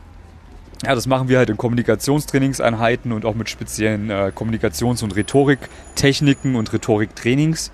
Ja, 0.84 0.94
das 0.94 1.06
machen 1.06 1.28
wir 1.28 1.38
halt 1.38 1.48
in 1.48 1.56
Kommunikationstrainingseinheiten 1.56 3.12
und 3.12 3.24
auch 3.24 3.34
mit 3.34 3.48
speziellen 3.48 4.10
äh, 4.10 4.32
Kommunikations- 4.34 5.02
und 5.02 5.16
Rhetoriktechniken 5.16 6.56
und 6.56 6.72
Rhetoriktrainings, 6.72 7.72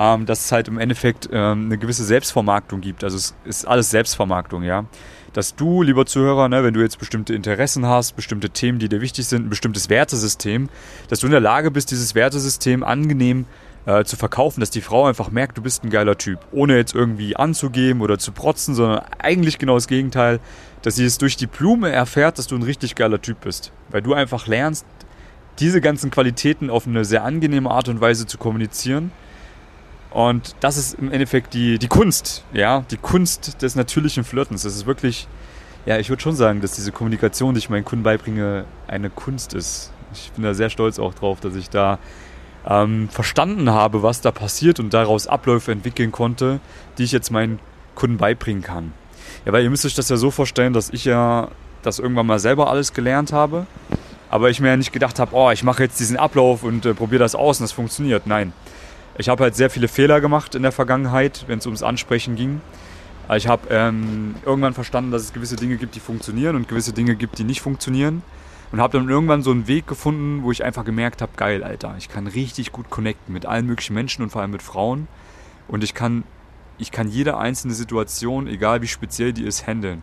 ähm, 0.00 0.24
dass 0.24 0.46
es 0.46 0.52
halt 0.52 0.66
im 0.66 0.78
Endeffekt 0.78 1.28
ähm, 1.30 1.66
eine 1.66 1.76
gewisse 1.76 2.04
Selbstvermarktung 2.04 2.80
gibt. 2.80 3.04
Also 3.04 3.18
es 3.18 3.34
ist 3.44 3.68
alles 3.68 3.90
Selbstvermarktung, 3.90 4.62
ja. 4.62 4.86
Dass 5.34 5.54
du, 5.54 5.82
lieber 5.82 6.06
Zuhörer, 6.06 6.48
ne, 6.48 6.64
wenn 6.64 6.72
du 6.72 6.80
jetzt 6.80 6.98
bestimmte 6.98 7.34
Interessen 7.34 7.86
hast, 7.86 8.16
bestimmte 8.16 8.48
Themen, 8.48 8.78
die 8.78 8.88
dir 8.88 9.02
wichtig 9.02 9.26
sind, 9.26 9.46
ein 9.46 9.50
bestimmtes 9.50 9.90
Wertesystem, 9.90 10.70
dass 11.08 11.20
du 11.20 11.26
in 11.26 11.32
der 11.32 11.40
Lage 11.40 11.70
bist, 11.70 11.90
dieses 11.90 12.14
Wertesystem 12.14 12.82
angenehm 12.82 13.44
äh, 13.84 14.02
zu 14.04 14.16
verkaufen, 14.16 14.60
dass 14.60 14.70
die 14.70 14.80
Frau 14.80 15.06
einfach 15.06 15.30
merkt, 15.30 15.58
du 15.58 15.62
bist 15.62 15.84
ein 15.84 15.90
geiler 15.90 16.16
Typ. 16.16 16.38
Ohne 16.50 16.76
jetzt 16.76 16.94
irgendwie 16.94 17.36
anzugeben 17.36 18.00
oder 18.00 18.18
zu 18.18 18.32
protzen, 18.32 18.74
sondern 18.74 19.02
eigentlich 19.18 19.58
genau 19.58 19.74
das 19.74 19.86
Gegenteil, 19.86 20.40
dass 20.80 20.96
sie 20.96 21.04
es 21.04 21.18
durch 21.18 21.36
die 21.36 21.46
Blume 21.46 21.90
erfährt, 21.90 22.38
dass 22.38 22.46
du 22.46 22.56
ein 22.56 22.62
richtig 22.62 22.94
geiler 22.94 23.20
Typ 23.20 23.42
bist. 23.42 23.70
Weil 23.90 24.00
du 24.00 24.14
einfach 24.14 24.46
lernst, 24.46 24.86
diese 25.58 25.82
ganzen 25.82 26.10
Qualitäten 26.10 26.70
auf 26.70 26.86
eine 26.86 27.04
sehr 27.04 27.22
angenehme 27.22 27.70
Art 27.70 27.90
und 27.90 28.00
Weise 28.00 28.26
zu 28.26 28.38
kommunizieren. 28.38 29.12
Und 30.10 30.56
das 30.60 30.76
ist 30.76 30.94
im 30.94 31.12
Endeffekt 31.12 31.54
die, 31.54 31.78
die 31.78 31.88
Kunst, 31.88 32.44
ja, 32.52 32.84
die 32.90 32.96
Kunst 32.96 33.62
des 33.62 33.76
natürlichen 33.76 34.24
Flirtens. 34.24 34.62
Das 34.62 34.74
ist 34.74 34.86
wirklich, 34.86 35.28
ja, 35.86 35.98
ich 35.98 36.08
würde 36.08 36.20
schon 36.20 36.34
sagen, 36.34 36.60
dass 36.60 36.72
diese 36.72 36.90
Kommunikation, 36.90 37.54
die 37.54 37.58
ich 37.58 37.70
meinen 37.70 37.84
Kunden 37.84 38.02
beibringe, 38.02 38.64
eine 38.88 39.08
Kunst 39.08 39.54
ist. 39.54 39.92
Ich 40.12 40.32
bin 40.32 40.42
da 40.42 40.54
sehr 40.54 40.70
stolz 40.70 40.98
auch 40.98 41.14
drauf, 41.14 41.38
dass 41.38 41.54
ich 41.54 41.70
da 41.70 42.00
ähm, 42.68 43.08
verstanden 43.08 43.70
habe, 43.70 44.02
was 44.02 44.20
da 44.20 44.32
passiert 44.32 44.80
und 44.80 44.92
daraus 44.92 45.28
Abläufe 45.28 45.70
entwickeln 45.70 46.10
konnte, 46.10 46.60
die 46.98 47.04
ich 47.04 47.12
jetzt 47.12 47.30
meinen 47.30 47.60
Kunden 47.94 48.16
beibringen 48.16 48.62
kann. 48.62 48.92
Ja, 49.44 49.52
weil 49.52 49.62
ihr 49.62 49.70
müsst 49.70 49.86
euch 49.86 49.94
das 49.94 50.08
ja 50.08 50.16
so 50.16 50.30
vorstellen, 50.30 50.72
dass 50.72 50.90
ich 50.90 51.04
ja 51.04 51.48
das 51.82 51.98
irgendwann 51.98 52.26
mal 52.26 52.38
selber 52.38 52.68
alles 52.68 52.92
gelernt 52.92 53.32
habe, 53.32 53.66
aber 54.28 54.50
ich 54.50 54.60
mir 54.60 54.68
ja 54.68 54.76
nicht 54.76 54.92
gedacht 54.92 55.18
habe, 55.18 55.34
oh, 55.34 55.50
ich 55.50 55.62
mache 55.62 55.84
jetzt 55.84 55.98
diesen 56.00 56.16
Ablauf 56.16 56.62
und 56.62 56.84
äh, 56.84 56.94
probiere 56.94 57.20
das 57.20 57.34
aus 57.34 57.60
und 57.60 57.64
das 57.64 57.72
funktioniert. 57.72 58.26
Nein, 58.26 58.52
ich 59.20 59.28
habe 59.28 59.44
halt 59.44 59.54
sehr 59.54 59.70
viele 59.70 59.86
Fehler 59.86 60.20
gemacht 60.20 60.54
in 60.54 60.62
der 60.62 60.72
Vergangenheit, 60.72 61.44
wenn 61.46 61.58
es 61.58 61.66
ums 61.66 61.82
Ansprechen 61.82 62.36
ging. 62.36 62.62
Ich 63.36 63.46
habe 63.46 63.68
ähm, 63.70 64.34
irgendwann 64.44 64.74
verstanden, 64.74 65.12
dass 65.12 65.22
es 65.22 65.32
gewisse 65.32 65.56
Dinge 65.56 65.76
gibt, 65.76 65.94
die 65.94 66.00
funktionieren 66.00 66.56
und 66.56 66.68
gewisse 66.68 66.92
Dinge 66.92 67.14
gibt, 67.14 67.38
die 67.38 67.44
nicht 67.44 67.60
funktionieren. 67.60 68.22
Und 68.72 68.80
habe 68.80 68.98
dann 68.98 69.08
irgendwann 69.08 69.42
so 69.42 69.50
einen 69.50 69.66
Weg 69.66 69.86
gefunden, 69.86 70.42
wo 70.42 70.52
ich 70.52 70.64
einfach 70.64 70.84
gemerkt 70.84 71.22
habe, 71.22 71.32
geil, 71.36 71.62
Alter, 71.62 71.96
ich 71.98 72.08
kann 72.08 72.26
richtig 72.28 72.72
gut 72.72 72.88
connecten 72.88 73.32
mit 73.32 73.44
allen 73.44 73.66
möglichen 73.66 73.94
Menschen 73.94 74.22
und 74.22 74.30
vor 74.30 74.42
allem 74.42 74.52
mit 74.52 74.62
Frauen. 74.62 75.06
Und 75.68 75.84
ich 75.84 75.92
kann, 75.92 76.24
ich 76.78 76.90
kann 76.90 77.08
jede 77.08 77.36
einzelne 77.36 77.74
Situation, 77.74 78.46
egal 78.46 78.80
wie 78.80 78.88
speziell 78.88 79.32
die 79.32 79.42
ist, 79.42 79.66
handeln. 79.66 80.02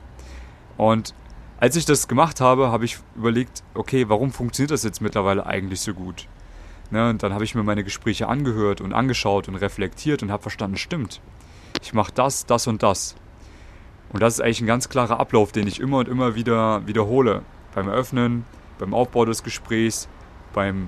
Und 0.77 1.13
als 1.59 1.75
ich 1.75 1.85
das 1.85 2.07
gemacht 2.07 2.39
habe, 2.39 2.71
habe 2.71 2.85
ich 2.85 2.99
überlegt, 3.15 3.63
okay, 3.73 4.09
warum 4.09 4.31
funktioniert 4.31 4.71
das 4.71 4.83
jetzt 4.83 5.01
mittlerweile 5.01 5.45
eigentlich 5.45 5.79
so 5.79 5.93
gut? 5.93 6.27
Ne, 6.89 7.09
und 7.09 7.21
dann 7.21 7.33
habe 7.33 7.43
ich 7.43 7.53
mir 7.53 7.63
meine 7.63 7.83
Gespräche 7.83 8.27
angehört 8.27 8.79
und 8.79 8.93
angeschaut 8.93 9.49
und 9.49 9.55
reflektiert 9.55 10.23
und 10.23 10.31
habe 10.31 10.41
verstanden, 10.41 10.77
stimmt, 10.77 11.19
ich 11.81 11.93
mache 11.93 12.13
das, 12.13 12.45
das 12.45 12.67
und 12.67 12.81
das. 12.81 13.15
Und 14.13 14.21
das 14.21 14.35
ist 14.35 14.41
eigentlich 14.41 14.61
ein 14.61 14.67
ganz 14.67 14.87
klarer 14.87 15.19
Ablauf, 15.19 15.51
den 15.51 15.67
ich 15.67 15.81
immer 15.81 15.97
und 15.97 16.07
immer 16.07 16.35
wieder 16.35 16.87
wiederhole. 16.87 17.41
Beim 17.75 17.89
Eröffnen, 17.89 18.45
beim 18.79 18.93
Aufbau 18.93 19.25
des 19.25 19.43
Gesprächs, 19.43 20.07
beim, 20.53 20.85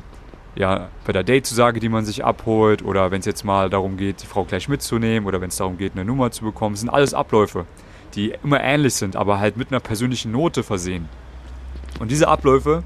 ja, 0.56 0.88
bei 1.06 1.12
der 1.12 1.24
Datezusage, 1.24 1.82
die 1.82 1.90
man 1.90 2.06
sich 2.06 2.24
abholt 2.24 2.82
oder 2.82 3.12
wenn 3.12 3.20
es 3.20 3.26
jetzt 3.26 3.44
mal 3.44 3.70
darum 3.70 3.98
geht, 3.98 4.22
die 4.24 4.26
Frau 4.26 4.46
gleich 4.46 4.70
mitzunehmen 4.70 5.28
oder 5.28 5.42
wenn 5.42 5.50
es 5.50 5.58
darum 5.58 5.78
geht, 5.78 5.94
eine 5.94 6.06
Nummer 6.06 6.32
zu 6.32 6.46
bekommen. 6.46 6.76
Das 6.76 6.80
sind 6.80 6.90
alles 6.90 7.14
Abläufe, 7.14 7.66
die 8.16 8.34
immer 8.42 8.62
ähnlich 8.62 8.94
sind, 8.94 9.18
aber 9.18 9.40
halt 9.40 9.58
mit 9.58 9.72
einer 9.72 9.82
persönlichen 9.82 10.32
Note 10.32 10.64
versehen. 10.64 11.10
Und 12.00 12.10
diese 12.10 12.30
Abläufe 12.30 12.84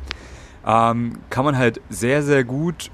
ähm, 0.66 1.20
kann 1.30 1.46
man 1.46 1.58
halt 1.58 1.80
sehr, 1.90 2.24
sehr 2.24 2.44
gut 2.44 2.90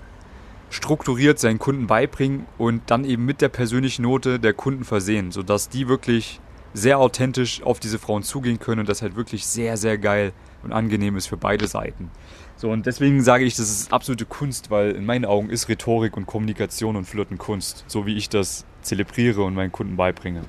strukturiert 0.69 1.39
seinen 1.39 1.59
Kunden 1.59 1.87
beibringen 1.87 2.45
und 2.57 2.83
dann 2.87 3.05
eben 3.05 3.25
mit 3.25 3.41
der 3.41 3.49
persönlichen 3.49 4.03
Note 4.03 4.39
der 4.39 4.53
Kunden 4.53 4.83
versehen, 4.83 5.31
sodass 5.31 5.69
die 5.69 5.87
wirklich 5.87 6.39
sehr 6.73 6.99
authentisch 6.99 7.63
auf 7.63 7.79
diese 7.79 7.97
Frauen 7.97 8.23
zugehen 8.23 8.59
können 8.59 8.81
und 8.81 8.89
das 8.89 9.01
halt 9.01 9.15
wirklich 9.15 9.45
sehr, 9.45 9.77
sehr 9.77 9.97
geil 9.97 10.33
und 10.63 10.71
angenehm 10.71 11.17
ist 11.17 11.27
für 11.27 11.37
beide 11.37 11.67
Seiten. 11.67 12.11
So, 12.57 12.69
und 12.69 12.85
deswegen 12.85 13.23
sage 13.23 13.45
ich, 13.45 13.55
das 13.55 13.69
ist 13.69 13.93
absolute 13.93 14.25
Kunst, 14.25 14.69
weil 14.69 14.91
in 14.91 15.05
meinen 15.05 15.25
Augen 15.25 15.49
ist 15.49 15.69
Rhetorik 15.69 16.17
und 16.17 16.25
Kommunikation 16.25 16.95
und 16.95 17.05
Flirten 17.05 17.37
Kunst, 17.37 17.85
so 17.87 18.05
wie 18.05 18.15
ich 18.17 18.29
das 18.29 18.65
zelebriere 18.81 19.43
und 19.43 19.55
meinen 19.55 19.71
Kunden 19.71 19.95
beibringe. 19.95 20.41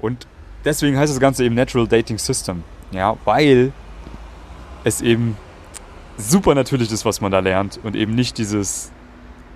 Und 0.00 0.26
deswegen 0.64 0.98
heißt 0.98 1.12
das 1.12 1.20
Ganze 1.20 1.44
eben 1.44 1.54
Natural 1.54 1.86
Dating 1.86 2.18
System, 2.18 2.64
ja, 2.90 3.16
weil 3.24 3.72
es 4.84 5.00
eben 5.00 5.36
super 6.16 6.54
natürlich 6.54 6.90
ist, 6.90 7.04
was 7.04 7.20
man 7.20 7.30
da 7.30 7.40
lernt 7.40 7.78
und 7.82 7.96
eben 7.96 8.14
nicht 8.14 8.38
dieses 8.38 8.90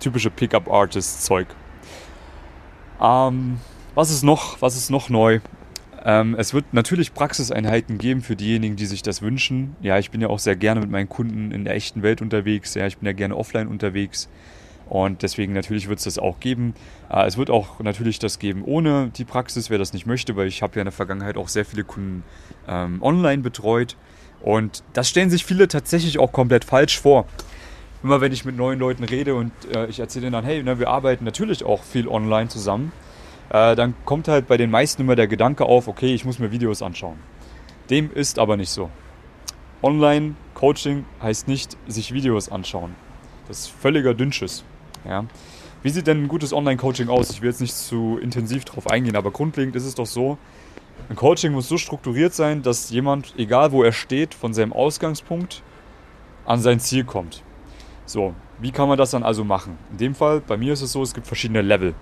typische 0.01 0.31
Pickup-Artist-Zeug. 0.31 1.47
Ähm, 3.01 3.59
was 3.95 4.11
ist 4.11 4.23
noch? 4.23 4.61
Was 4.61 4.77
ist 4.77 4.91
noch 4.91 5.09
neu? 5.09 5.41
Ähm, 6.05 6.35
es 6.39 6.55
wird 6.55 6.73
natürlich 6.73 7.13
Praxiseinheiten 7.13 7.99
geben 7.99 8.23
für 8.23 8.37
diejenigen, 8.37 8.77
die 8.77 8.87
sich 8.87 9.03
das 9.03 9.23
wünschen. 9.23 9.77
Ja, 9.83 9.99
ich 9.99 10.11
bin 10.11 10.21
ja 10.21 10.29
auch 10.29 10.39
sehr 10.39 10.57
gerne 10.57 10.81
mit 10.81 10.91
meinen 10.91 11.09
Kunden 11.09 11.53
in 11.53 11.65
der 11.65 11.75
echten 11.75 12.03
Welt 12.03 12.23
unterwegs. 12.23 12.75
Ja, 12.75 12.87
ich 12.87 12.99
bin 12.99 13.07
ja 13.07 13.13
gerne 13.13 13.37
offline 13.37 13.69
unterwegs. 13.69 14.29
Und 14.89 15.23
deswegen 15.23 15.53
natürlich 15.53 15.89
wird 15.89 15.99
es 15.99 16.05
das 16.05 16.19
auch 16.19 16.41
geben. 16.41 16.75
Äh, 17.11 17.27
es 17.27 17.37
wird 17.37 17.51
auch 17.51 17.81
natürlich 17.81 18.19
das 18.19 18.39
geben 18.39 18.65
ohne 18.65 19.11
die 19.17 19.25
Praxis, 19.25 19.71
wer 19.71 19.79
das 19.79 19.93
nicht 19.93 20.07
möchte, 20.07 20.37
weil 20.37 20.49
ich 20.49 20.63
habe 20.63 20.75
ja 20.77 20.83
in 20.83 20.87
der 20.87 20.93
Vergangenheit 20.93 21.37
auch 21.37 21.49
sehr 21.49 21.65
viele 21.65 21.85
Kunden 21.85 22.25
ähm, 22.67 23.03
online 23.03 23.43
betreut. 23.43 23.97
Und 24.41 24.83
das 24.95 25.09
stellen 25.09 25.31
sich 25.31 25.45
viele 25.45 25.69
tatsächlich 25.69 26.19
auch 26.19 26.33
komplett 26.33 26.65
falsch 26.65 26.99
vor. 26.99 27.27
Immer 28.03 28.21
wenn 28.21 28.33
ich 28.33 28.45
mit 28.45 28.57
neuen 28.57 28.79
Leuten 28.79 29.05
rede 29.05 29.35
und 29.35 29.53
äh, 29.75 29.87
ich 29.87 30.01
erzähle 30.01 30.27
ihnen 30.27 30.33
dann, 30.33 30.45
hey, 30.45 30.63
ne, 30.63 30.79
wir 30.79 30.89
arbeiten 30.89 31.25
natürlich 31.25 31.65
auch 31.65 31.83
viel 31.83 32.09
online 32.09 32.49
zusammen 32.49 32.93
äh, 33.51 33.75
dann 33.75 33.95
kommt 34.05 34.29
halt 34.29 34.47
bei 34.47 34.57
den 34.57 34.71
meisten 34.71 35.03
immer 35.03 35.17
der 35.17 35.27
Gedanke 35.27 35.67
auf, 35.67 35.89
okay, 35.89 36.15
ich 36.15 36.25
muss 36.25 36.39
mir 36.39 36.53
Videos 36.53 36.83
anschauen. 36.83 37.19
Dem 37.91 38.11
ist 38.13 38.39
aber 38.39 38.57
nicht 38.57 38.71
so. 38.71 38.91
Online-Coaching 39.83 41.05
heißt 41.21 41.49
nicht 41.49 41.77
sich 41.89 42.13
Videos 42.13 42.49
anschauen. 42.49 42.95
Das 43.49 43.61
ist 43.61 43.71
völliger 43.71 44.15
Dünnschiss. 44.15 44.63
Ja. 45.05 45.25
Wie 45.83 45.91
sieht 45.91 46.07
denn 46.07 46.25
ein 46.25 46.29
gutes 46.29 46.53
Online-Coaching 46.53 47.09
aus? 47.09 47.31
Ich 47.31 47.43
will 47.43 47.49
jetzt 47.49 47.61
nicht 47.61 47.75
zu 47.75 48.19
intensiv 48.23 48.65
darauf 48.65 48.87
eingehen, 48.89 49.17
aber 49.17 49.33
grundlegend 49.33 49.75
ist 49.75 49.87
es 49.87 49.95
doch 49.95 50.07
so, 50.07 50.39
ein 51.09 51.17
Coaching 51.17 51.53
muss 51.53 51.67
so 51.67 51.79
strukturiert 51.79 52.35
sein, 52.35 52.63
dass 52.63 52.91
jemand, 52.91 53.35
egal 53.37 53.73
wo 53.73 53.83
er 53.83 53.93
steht, 53.93 54.35
von 54.35 54.55
seinem 54.55 54.73
Ausgangspunkt 54.73 55.63
an 56.45 56.61
sein 56.61 56.79
Ziel 56.79 57.05
kommt. 57.05 57.43
So, 58.11 58.35
wie 58.59 58.73
kann 58.73 58.89
man 58.89 58.99
das 58.99 59.13
dann 59.13 59.23
also 59.23 59.45
machen? 59.45 59.79
In 59.93 59.99
dem 59.99 60.15
Fall, 60.17 60.41
bei 60.41 60.57
mir 60.57 60.73
ist 60.73 60.83
es 60.83 60.91
so, 60.91 61.01
es 61.01 61.15
gibt 61.15 61.29
verschiedene 61.29 61.63
Level. 61.63 61.95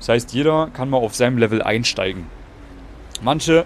Das 0.00 0.08
heißt, 0.08 0.32
jeder 0.32 0.68
kann 0.74 0.90
mal 0.90 0.96
auf 0.96 1.14
seinem 1.14 1.38
Level 1.38 1.62
einsteigen. 1.62 2.26
Manche 3.22 3.64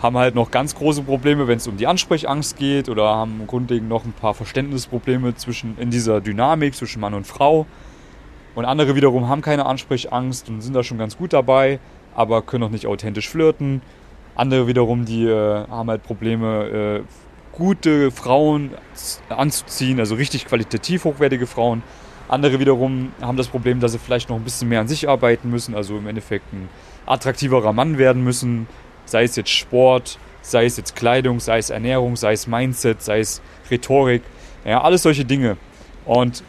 haben 0.00 0.16
halt 0.16 0.36
noch 0.36 0.52
ganz 0.52 0.76
große 0.76 1.02
Probleme, 1.02 1.48
wenn 1.48 1.56
es 1.56 1.66
um 1.66 1.76
die 1.76 1.88
Ansprechangst 1.88 2.56
geht 2.56 2.88
oder 2.88 3.16
haben 3.16 3.48
grundlegend 3.48 3.88
noch 3.88 4.04
ein 4.04 4.12
paar 4.12 4.32
Verständnisprobleme 4.32 5.34
zwischen, 5.34 5.76
in 5.78 5.90
dieser 5.90 6.20
Dynamik 6.20 6.76
zwischen 6.76 7.00
Mann 7.00 7.14
und 7.14 7.26
Frau. 7.26 7.66
Und 8.54 8.64
andere 8.64 8.94
wiederum 8.94 9.28
haben 9.28 9.42
keine 9.42 9.66
Ansprechangst 9.66 10.48
und 10.48 10.60
sind 10.60 10.76
da 10.76 10.84
schon 10.84 10.98
ganz 10.98 11.18
gut 11.18 11.32
dabei, 11.32 11.80
aber 12.14 12.42
können 12.42 12.60
noch 12.60 12.70
nicht 12.70 12.86
authentisch 12.86 13.28
flirten. 13.28 13.82
Andere 14.36 14.68
wiederum, 14.68 15.04
die 15.04 15.26
äh, 15.26 15.66
haben 15.66 15.90
halt 15.90 16.04
Probleme, 16.04 17.02
äh, 17.02 17.27
gute 17.58 18.10
Frauen 18.10 18.70
anzuziehen, 19.28 20.00
also 20.00 20.14
richtig 20.14 20.46
qualitativ 20.46 21.04
hochwertige 21.04 21.46
Frauen. 21.46 21.82
Andere 22.28 22.60
wiederum 22.60 23.12
haben 23.20 23.36
das 23.36 23.48
Problem, 23.48 23.80
dass 23.80 23.92
sie 23.92 23.98
vielleicht 23.98 24.28
noch 24.28 24.36
ein 24.36 24.44
bisschen 24.44 24.68
mehr 24.68 24.80
an 24.80 24.88
sich 24.88 25.08
arbeiten 25.08 25.50
müssen, 25.50 25.74
also 25.74 25.98
im 25.98 26.06
Endeffekt 26.06 26.52
ein 26.52 26.68
attraktiverer 27.06 27.72
Mann 27.72 27.98
werden 27.98 28.22
müssen, 28.22 28.66
sei 29.04 29.24
es 29.24 29.36
jetzt 29.36 29.50
Sport, 29.50 30.18
sei 30.40 30.66
es 30.66 30.76
jetzt 30.76 30.94
Kleidung, 30.94 31.40
sei 31.40 31.58
es 31.58 31.70
Ernährung, 31.70 32.16
sei 32.16 32.32
es 32.32 32.46
Mindset, 32.46 33.02
sei 33.02 33.20
es 33.20 33.42
Rhetorik, 33.70 34.22
ja, 34.64 34.80
alles 34.80 35.02
solche 35.02 35.24
Dinge. 35.24 35.56
Und 36.04 36.42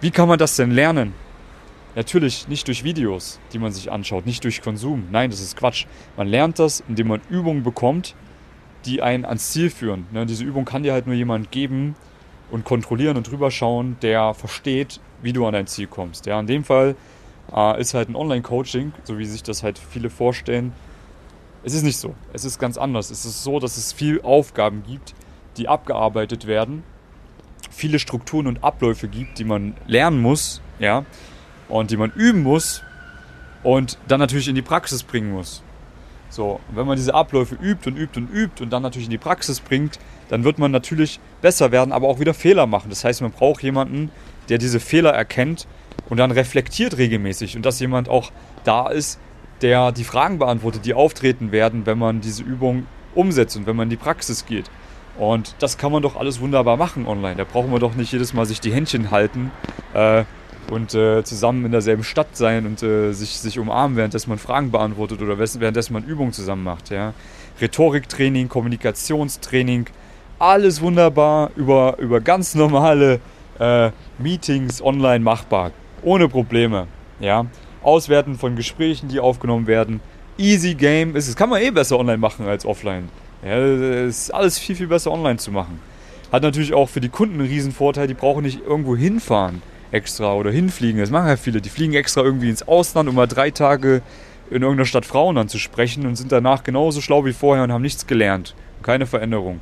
wie 0.00 0.10
kann 0.10 0.28
man 0.28 0.38
das 0.38 0.56
denn 0.56 0.70
lernen? 0.70 1.14
Natürlich 1.94 2.48
nicht 2.48 2.66
durch 2.68 2.84
Videos, 2.84 3.40
die 3.52 3.58
man 3.58 3.72
sich 3.72 3.90
anschaut, 3.90 4.24
nicht 4.24 4.44
durch 4.44 4.62
Konsum. 4.62 5.08
Nein, 5.10 5.30
das 5.30 5.40
ist 5.40 5.56
Quatsch. 5.56 5.86
Man 6.16 6.28
lernt 6.28 6.58
das, 6.58 6.82
indem 6.88 7.08
man 7.08 7.20
Übungen 7.28 7.62
bekommt, 7.62 8.14
die 8.84 9.02
einen 9.02 9.24
ans 9.24 9.50
Ziel 9.52 9.70
führen. 9.70 10.06
Ne, 10.12 10.26
diese 10.26 10.44
Übung 10.44 10.64
kann 10.64 10.82
dir 10.82 10.92
halt 10.92 11.06
nur 11.06 11.14
jemand 11.14 11.50
geben 11.50 11.94
und 12.50 12.64
kontrollieren 12.64 13.16
und 13.16 13.30
drüber 13.30 13.50
schauen, 13.50 13.96
der 14.02 14.34
versteht, 14.34 15.00
wie 15.22 15.32
du 15.32 15.46
an 15.46 15.52
dein 15.52 15.66
Ziel 15.66 15.86
kommst. 15.86 16.26
Ja, 16.26 16.40
in 16.40 16.46
dem 16.46 16.64
Fall 16.64 16.96
äh, 17.54 17.80
ist 17.80 17.94
halt 17.94 18.08
ein 18.08 18.16
Online-Coaching, 18.16 18.92
so 19.04 19.18
wie 19.18 19.26
sich 19.26 19.42
das 19.42 19.62
halt 19.62 19.78
viele 19.78 20.10
vorstellen. 20.10 20.72
Es 21.62 21.74
ist 21.74 21.82
nicht 21.82 21.98
so. 21.98 22.14
Es 22.32 22.44
ist 22.44 22.58
ganz 22.58 22.78
anders. 22.78 23.10
Es 23.10 23.24
ist 23.24 23.44
so, 23.44 23.60
dass 23.60 23.76
es 23.76 23.92
viel 23.92 24.22
Aufgaben 24.22 24.82
gibt, 24.86 25.14
die 25.56 25.68
abgearbeitet 25.68 26.46
werden, 26.46 26.82
viele 27.70 27.98
Strukturen 27.98 28.46
und 28.46 28.64
Abläufe 28.64 29.08
gibt, 29.08 29.38
die 29.38 29.44
man 29.44 29.74
lernen 29.86 30.20
muss, 30.22 30.62
ja, 30.78 31.04
und 31.68 31.90
die 31.90 31.96
man 31.96 32.12
üben 32.12 32.42
muss 32.42 32.82
und 33.62 33.98
dann 34.08 34.20
natürlich 34.20 34.48
in 34.48 34.54
die 34.54 34.62
Praxis 34.62 35.02
bringen 35.02 35.32
muss. 35.32 35.62
So, 36.30 36.60
wenn 36.72 36.86
man 36.86 36.96
diese 36.96 37.12
Abläufe 37.12 37.56
übt 37.56 37.90
und 37.90 37.96
übt 37.96 38.18
und 38.18 38.30
übt 38.30 38.62
und 38.62 38.70
dann 38.70 38.82
natürlich 38.82 39.06
in 39.06 39.10
die 39.10 39.18
Praxis 39.18 39.60
bringt, 39.60 39.98
dann 40.28 40.44
wird 40.44 40.58
man 40.58 40.70
natürlich 40.70 41.18
besser 41.42 41.72
werden, 41.72 41.92
aber 41.92 42.08
auch 42.08 42.20
wieder 42.20 42.34
Fehler 42.34 42.66
machen. 42.66 42.88
Das 42.88 43.04
heißt, 43.04 43.20
man 43.20 43.32
braucht 43.32 43.62
jemanden, 43.62 44.10
der 44.48 44.58
diese 44.58 44.78
Fehler 44.78 45.10
erkennt 45.10 45.66
und 46.08 46.18
dann 46.18 46.30
reflektiert 46.30 46.96
regelmäßig 46.98 47.56
und 47.56 47.66
dass 47.66 47.80
jemand 47.80 48.08
auch 48.08 48.30
da 48.64 48.88
ist, 48.88 49.18
der 49.60 49.92
die 49.92 50.04
Fragen 50.04 50.38
beantwortet, 50.38 50.86
die 50.86 50.94
auftreten 50.94 51.52
werden, 51.52 51.84
wenn 51.84 51.98
man 51.98 52.20
diese 52.20 52.44
Übung 52.44 52.86
umsetzt 53.14 53.56
und 53.56 53.66
wenn 53.66 53.76
man 53.76 53.86
in 53.86 53.90
die 53.90 53.96
Praxis 53.96 54.46
geht. 54.46 54.70
Und 55.18 55.56
das 55.58 55.76
kann 55.76 55.92
man 55.92 56.02
doch 56.02 56.16
alles 56.16 56.40
wunderbar 56.40 56.76
machen 56.76 57.06
online. 57.06 57.36
Da 57.36 57.44
brauchen 57.44 57.72
wir 57.72 57.80
doch 57.80 57.94
nicht 57.94 58.12
jedes 58.12 58.32
Mal 58.32 58.46
sich 58.46 58.60
die 58.60 58.72
Händchen 58.72 59.10
halten 59.10 59.50
äh, 59.92 60.24
und 60.70 60.94
äh, 60.94 61.24
zusammen 61.24 61.64
in 61.64 61.72
derselben 61.72 62.04
Stadt 62.04 62.36
sein 62.36 62.66
und 62.66 62.82
äh, 62.82 63.12
sich, 63.12 63.38
sich 63.38 63.58
umarmen, 63.58 63.96
währenddessen 63.96 64.30
man 64.30 64.38
Fragen 64.38 64.70
beantwortet 64.70 65.20
oder 65.22 65.38
währenddessen 65.38 65.92
man 65.92 66.04
Übungen 66.04 66.32
zusammen 66.32 66.64
macht. 66.64 66.90
Ja? 66.90 67.14
Rhetoriktraining, 67.60 68.48
Kommunikationstraining, 68.48 69.86
alles 70.38 70.80
wunderbar 70.80 71.50
über, 71.56 71.96
über 71.98 72.20
ganz 72.20 72.54
normale 72.54 73.20
äh, 73.58 73.90
Meetings 74.18 74.82
online 74.82 75.20
machbar. 75.20 75.72
Ohne 76.02 76.28
Probleme. 76.28 76.86
Ja? 77.18 77.46
Auswerten 77.82 78.36
von 78.36 78.56
Gesprächen, 78.56 79.08
die 79.08 79.20
aufgenommen 79.20 79.66
werden. 79.66 80.00
Easy 80.38 80.74
Game 80.74 81.16
ist. 81.16 81.36
Kann 81.36 81.50
man 81.50 81.60
eh 81.60 81.70
besser 81.70 81.98
online 81.98 82.18
machen 82.18 82.46
als 82.46 82.64
offline. 82.64 83.08
Ja, 83.44 83.56
ist 84.06 84.32
alles 84.32 84.58
viel, 84.58 84.76
viel 84.76 84.86
besser 84.86 85.10
online 85.12 85.38
zu 85.38 85.50
machen. 85.50 85.80
Hat 86.30 86.42
natürlich 86.42 86.74
auch 86.74 86.88
für 86.88 87.00
die 87.00 87.08
Kunden 87.08 87.40
einen 87.40 87.48
riesen 87.48 87.72
Vorteil, 87.72 88.06
die 88.06 88.14
brauchen 88.14 88.42
nicht 88.42 88.62
irgendwo 88.64 88.96
hinfahren 88.96 89.62
extra 89.92 90.34
oder 90.34 90.50
hinfliegen. 90.50 91.00
Das 91.00 91.10
machen 91.10 91.28
ja 91.28 91.36
viele. 91.36 91.60
Die 91.60 91.68
fliegen 91.68 91.94
extra 91.94 92.22
irgendwie 92.22 92.50
ins 92.50 92.66
Ausland, 92.66 93.08
um 93.08 93.14
mal 93.14 93.26
drei 93.26 93.50
Tage 93.50 94.02
in 94.50 94.62
irgendeiner 94.62 94.86
Stadt 94.86 95.06
Frauen 95.06 95.38
anzusprechen 95.38 96.06
und 96.06 96.16
sind 96.16 96.32
danach 96.32 96.64
genauso 96.64 97.00
schlau 97.00 97.24
wie 97.24 97.32
vorher 97.32 97.64
und 97.64 97.72
haben 97.72 97.82
nichts 97.82 98.06
gelernt. 98.06 98.54
Keine 98.82 99.06
Veränderung. 99.06 99.60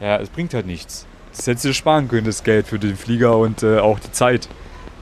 Ja, 0.00 0.16
es 0.18 0.28
bringt 0.28 0.54
halt 0.54 0.66
nichts. 0.66 1.06
Das 1.36 1.46
hättest 1.46 1.64
du 1.64 1.74
sparen 1.74 2.08
können, 2.08 2.26
das 2.26 2.42
Geld 2.42 2.66
für 2.66 2.78
den 2.78 2.96
Flieger 2.96 3.38
und 3.38 3.62
äh, 3.62 3.78
auch 3.78 4.00
die 4.00 4.10
Zeit. 4.12 4.48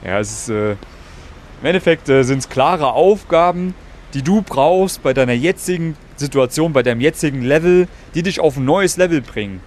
Ja, 0.05 0.19
es 0.19 0.31
ist. 0.31 0.49
Äh, 0.49 0.71
Im 0.71 1.65
Endeffekt 1.65 2.07
äh, 2.09 2.23
sind 2.23 2.39
es 2.39 2.49
klare 2.49 2.93
Aufgaben, 2.93 3.73
die 4.13 4.21
du 4.21 4.41
brauchst 4.41 5.01
bei 5.01 5.13
deiner 5.13 5.33
jetzigen 5.33 5.97
Situation, 6.15 6.73
bei 6.73 6.83
deinem 6.83 7.01
jetzigen 7.01 7.41
Level, 7.41 7.87
die 8.13 8.23
dich 8.23 8.39
auf 8.39 8.57
ein 8.57 8.65
neues 8.65 8.97
Level 8.97 9.21
bringen. 9.21 9.61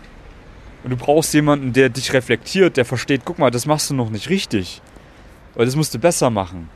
Und 0.84 0.90
du 0.90 0.96
brauchst 0.96 1.32
jemanden, 1.34 1.72
der 1.72 1.88
dich 1.88 2.12
reflektiert, 2.12 2.76
der 2.76 2.84
versteht, 2.84 3.22
guck 3.24 3.38
mal, 3.38 3.50
das 3.50 3.66
machst 3.66 3.90
du 3.90 3.94
noch 3.94 4.10
nicht 4.10 4.28
richtig. 4.28 4.82
Oder 5.54 5.66
das 5.66 5.76
musst 5.76 5.94
du 5.94 5.98
besser 5.98 6.30
machen. 6.30 6.68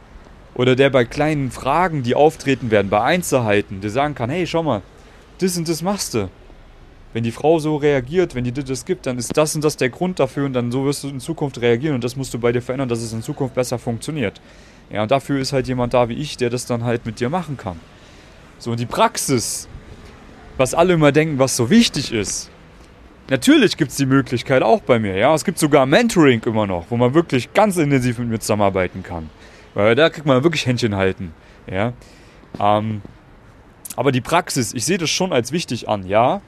Oder 0.55 0.77
der 0.77 0.90
bei 0.90 1.05
kleinen 1.05 1.51
Fragen, 1.51 2.03
die 2.03 2.14
auftreten 2.14 2.71
werden, 2.71 2.88
bei 2.88 3.03
Einzelheiten, 3.03 3.81
der 3.81 3.90
sagen 3.90 4.14
kann, 4.14 4.31
hey, 4.31 4.47
schau 4.47 4.62
mal, 4.62 4.83
das 5.38 5.57
und 5.59 5.69
das 5.69 5.83
machst 5.83 6.14
du. 6.14 6.31
Wenn 7.12 7.25
die 7.25 7.33
Frau 7.33 7.59
so 7.59 7.77
reagiert, 7.77 8.35
wenn 8.35 8.45
die 8.45 8.53
dir 8.53 8.64
das 8.64 8.85
gibt, 8.85 9.07
dann 9.07 9.19
ist 9.19 9.37
das 9.37 9.55
und 9.55 9.64
das 9.64 9.77
der 9.77 9.90
Grund 9.90 10.21
dafür 10.21 10.47
und 10.47 10.53
dann 10.53 10.71
so 10.71 10.85
wirst 10.85 11.05
du 11.05 11.09
in 11.09 11.21
Zukunft 11.21 11.61
reagieren 11.61 11.95
und 11.95 12.05
das 12.05 12.16
musst 12.16 12.33
du 12.33 12.38
bei 12.38 12.53
dir 12.53 12.62
verändern, 12.62 12.88
dass 12.88 13.01
es 13.01 13.12
in 13.12 13.23
Zukunft 13.23 13.55
besser 13.55 13.79
funktioniert. 13.79 14.40
Ja, 14.90 15.03
und 15.03 15.11
dafür 15.11 15.40
ist 15.40 15.53
halt 15.53 15.66
jemand 15.66 15.95
da 15.95 16.09
wie 16.09 16.14
ich, 16.14 16.37
der 16.37 16.51
das 16.51 16.66
dann 16.66 16.85
halt 16.85 17.07
mit 17.07 17.21
dir 17.21 17.29
machen 17.29 17.57
kann. 17.57 17.81
So, 18.59 18.71
und 18.71 18.81
die 18.81 18.87
Praxis, 18.87 19.69
was 20.57 20.75
alle 20.75 20.95
immer 20.95 21.12
denken, 21.12 21.38
was 21.38 21.57
so 21.57 21.71
wichtig 21.71 22.12
ist, 22.12 22.51
Natürlich 23.28 23.76
gibt 23.76 23.90
es 23.90 23.96
die 23.96 24.06
Möglichkeit 24.06 24.62
auch 24.62 24.80
bei 24.80 24.98
mir, 25.00 25.16
ja. 25.16 25.34
Es 25.34 25.44
gibt 25.44 25.58
sogar 25.58 25.84
Mentoring 25.84 26.42
immer 26.44 26.66
noch, 26.66 26.86
wo 26.90 26.96
man 26.96 27.12
wirklich 27.14 27.52
ganz 27.54 27.76
intensiv 27.76 28.18
mit 28.18 28.28
mir 28.28 28.38
zusammenarbeiten 28.38 29.02
kann. 29.02 29.30
Weil 29.74 29.94
da 29.96 30.10
kriegt 30.10 30.26
man 30.26 30.42
wirklich 30.44 30.66
Händchen 30.66 30.94
halten, 30.94 31.34
ja. 31.70 31.92
Ähm, 32.60 33.02
aber 33.96 34.12
die 34.12 34.20
Praxis, 34.20 34.74
ich 34.74 34.84
sehe 34.84 34.98
das 34.98 35.10
schon 35.10 35.32
als 35.32 35.50
wichtig 35.50 35.88
an, 35.88 36.06
ja. 36.06 36.40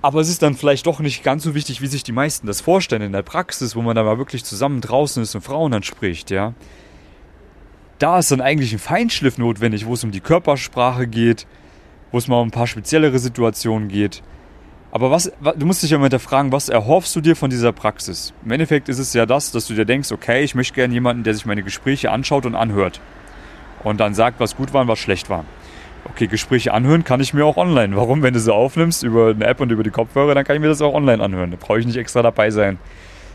Aber 0.00 0.20
es 0.20 0.28
ist 0.28 0.42
dann 0.42 0.56
vielleicht 0.56 0.86
doch 0.86 0.98
nicht 0.98 1.22
ganz 1.22 1.44
so 1.44 1.54
wichtig, 1.54 1.80
wie 1.80 1.86
sich 1.86 2.02
die 2.02 2.10
meisten 2.10 2.48
das 2.48 2.60
vorstellen 2.60 3.02
in 3.02 3.12
der 3.12 3.22
Praxis, 3.22 3.76
wo 3.76 3.82
man 3.82 3.94
da 3.94 4.02
mal 4.02 4.18
wirklich 4.18 4.44
zusammen 4.44 4.80
draußen 4.80 5.22
ist 5.22 5.36
und 5.36 5.42
Frauen 5.42 5.72
anspricht, 5.72 6.32
ja. 6.32 6.54
Da 8.00 8.18
ist 8.18 8.32
dann 8.32 8.40
eigentlich 8.40 8.72
ein 8.72 8.80
Feinschliff 8.80 9.38
notwendig, 9.38 9.86
wo 9.86 9.94
es 9.94 10.02
um 10.02 10.10
die 10.10 10.20
Körpersprache 10.20 11.06
geht, 11.06 11.46
wo 12.10 12.18
es 12.18 12.26
mal 12.26 12.40
um 12.40 12.48
ein 12.48 12.50
paar 12.50 12.66
speziellere 12.66 13.20
Situationen 13.20 13.86
geht. 13.86 14.24
Aber 14.92 15.10
was, 15.10 15.32
du 15.56 15.64
musst 15.64 15.82
dich 15.82 15.90
ja 15.90 15.96
mal 15.96 16.04
hinterfragen, 16.04 16.52
was 16.52 16.68
erhoffst 16.68 17.16
du 17.16 17.22
dir 17.22 17.34
von 17.34 17.48
dieser 17.48 17.72
Praxis? 17.72 18.34
Im 18.44 18.50
Endeffekt 18.50 18.90
ist 18.90 18.98
es 18.98 19.14
ja 19.14 19.24
das, 19.24 19.50
dass 19.50 19.66
du 19.66 19.72
dir 19.72 19.86
denkst, 19.86 20.12
okay, 20.12 20.44
ich 20.44 20.54
möchte 20.54 20.74
gerne 20.74 20.92
jemanden, 20.92 21.24
der 21.24 21.32
sich 21.32 21.46
meine 21.46 21.62
Gespräche 21.62 22.10
anschaut 22.10 22.44
und 22.44 22.54
anhört. 22.54 23.00
Und 23.84 24.00
dann 24.00 24.12
sagt, 24.12 24.38
was 24.38 24.54
gut 24.54 24.74
war 24.74 24.82
und 24.82 24.88
was 24.88 24.98
schlecht 24.98 25.30
war. 25.30 25.46
Okay, 26.04 26.26
Gespräche 26.26 26.74
anhören 26.74 27.04
kann 27.04 27.20
ich 27.20 27.32
mir 27.32 27.46
auch 27.46 27.56
online. 27.56 27.96
Warum? 27.96 28.22
Wenn 28.22 28.34
du 28.34 28.40
sie 28.40 28.52
aufnimmst 28.52 29.02
über 29.02 29.30
eine 29.30 29.46
App 29.46 29.60
und 29.60 29.72
über 29.72 29.82
die 29.82 29.90
Kopfhörer, 29.90 30.34
dann 30.34 30.44
kann 30.44 30.56
ich 30.56 30.62
mir 30.62 30.68
das 30.68 30.82
auch 30.82 30.92
online 30.92 31.22
anhören. 31.22 31.50
Da 31.50 31.56
brauche 31.58 31.80
ich 31.80 31.86
nicht 31.86 31.96
extra 31.96 32.20
dabei 32.20 32.50
sein. 32.50 32.78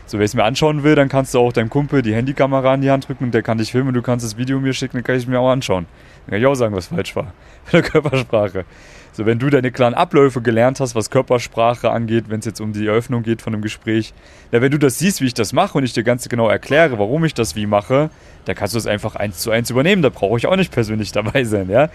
So, 0.06 0.18
wer 0.18 0.24
es 0.24 0.34
mir 0.34 0.44
anschauen 0.44 0.84
will, 0.84 0.94
dann 0.94 1.08
kannst 1.08 1.34
du 1.34 1.40
auch 1.40 1.52
deinem 1.52 1.70
Kumpel 1.70 2.02
die 2.02 2.14
Handykamera 2.14 2.74
in 2.74 2.82
die 2.82 2.90
Hand 2.90 3.08
drücken 3.08 3.24
und 3.24 3.34
der 3.34 3.42
kann 3.42 3.58
dich 3.58 3.72
filmen 3.72 3.92
du 3.92 4.00
kannst 4.00 4.24
das 4.24 4.38
Video 4.38 4.60
mir 4.60 4.72
schicken, 4.74 4.98
dann 4.98 5.04
kann 5.04 5.16
ich 5.16 5.26
mir 5.26 5.40
auch 5.40 5.50
anschauen. 5.50 5.86
Dann 6.28 6.32
kann 6.32 6.40
ich 6.42 6.46
auch 6.46 6.54
sagen, 6.54 6.74
was 6.74 6.88
falsch 6.88 7.16
war. 7.16 7.32
Mit 7.64 7.72
der 7.72 7.82
Körpersprache. 7.82 8.66
So, 9.12 9.24
wenn 9.24 9.38
du 9.38 9.48
deine 9.48 9.72
klaren 9.72 9.94
Abläufe 9.94 10.42
gelernt 10.42 10.78
hast, 10.78 10.94
was 10.94 11.08
Körpersprache 11.08 11.90
angeht, 11.90 12.26
wenn 12.28 12.40
es 12.40 12.44
jetzt 12.44 12.60
um 12.60 12.74
die 12.74 12.86
Eröffnung 12.86 13.22
geht 13.22 13.40
von 13.40 13.54
einem 13.54 13.62
Gespräch, 13.62 14.12
ja, 14.52 14.60
wenn 14.60 14.70
du 14.70 14.78
das 14.78 14.98
siehst, 14.98 15.22
wie 15.22 15.24
ich 15.24 15.32
das 15.32 15.54
mache 15.54 15.78
und 15.78 15.84
ich 15.84 15.94
dir 15.94 16.04
ganz 16.04 16.28
genau 16.28 16.50
erkläre, 16.50 16.98
warum 16.98 17.24
ich 17.24 17.32
das 17.32 17.56
wie 17.56 17.64
mache, 17.64 18.10
dann 18.44 18.54
kannst 18.54 18.74
du 18.74 18.78
es 18.78 18.86
einfach 18.86 19.16
eins 19.16 19.38
zu 19.38 19.50
eins 19.50 19.70
übernehmen. 19.70 20.02
Da 20.02 20.10
brauche 20.10 20.36
ich 20.36 20.46
auch 20.46 20.56
nicht 20.56 20.70
persönlich 20.70 21.12
dabei 21.12 21.44
sein, 21.44 21.70
ja. 21.70 21.88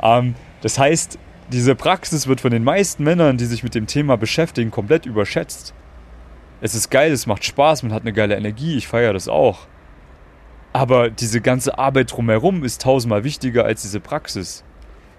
Ähm, 0.00 0.36
das 0.62 0.78
heißt, 0.78 1.18
diese 1.50 1.74
Praxis 1.74 2.28
wird 2.28 2.40
von 2.40 2.52
den 2.52 2.62
meisten 2.62 3.02
Männern, 3.02 3.38
die 3.38 3.46
sich 3.46 3.64
mit 3.64 3.74
dem 3.74 3.88
Thema 3.88 4.16
beschäftigen, 4.16 4.70
komplett 4.70 5.04
überschätzt. 5.04 5.74
Es 6.60 6.76
ist 6.76 6.90
geil, 6.90 7.10
es 7.10 7.26
macht 7.26 7.44
Spaß, 7.44 7.82
man 7.82 7.92
hat 7.92 8.02
eine 8.02 8.12
geile 8.12 8.36
Energie, 8.36 8.76
ich 8.76 8.86
feiere 8.86 9.14
das 9.14 9.26
auch. 9.26 9.66
Aber 10.72 11.10
diese 11.10 11.40
ganze 11.40 11.78
Arbeit 11.78 12.12
drumherum 12.12 12.62
ist 12.62 12.82
tausendmal 12.82 13.24
wichtiger 13.24 13.64
als 13.64 13.82
diese 13.82 14.00
Praxis. 14.00 14.64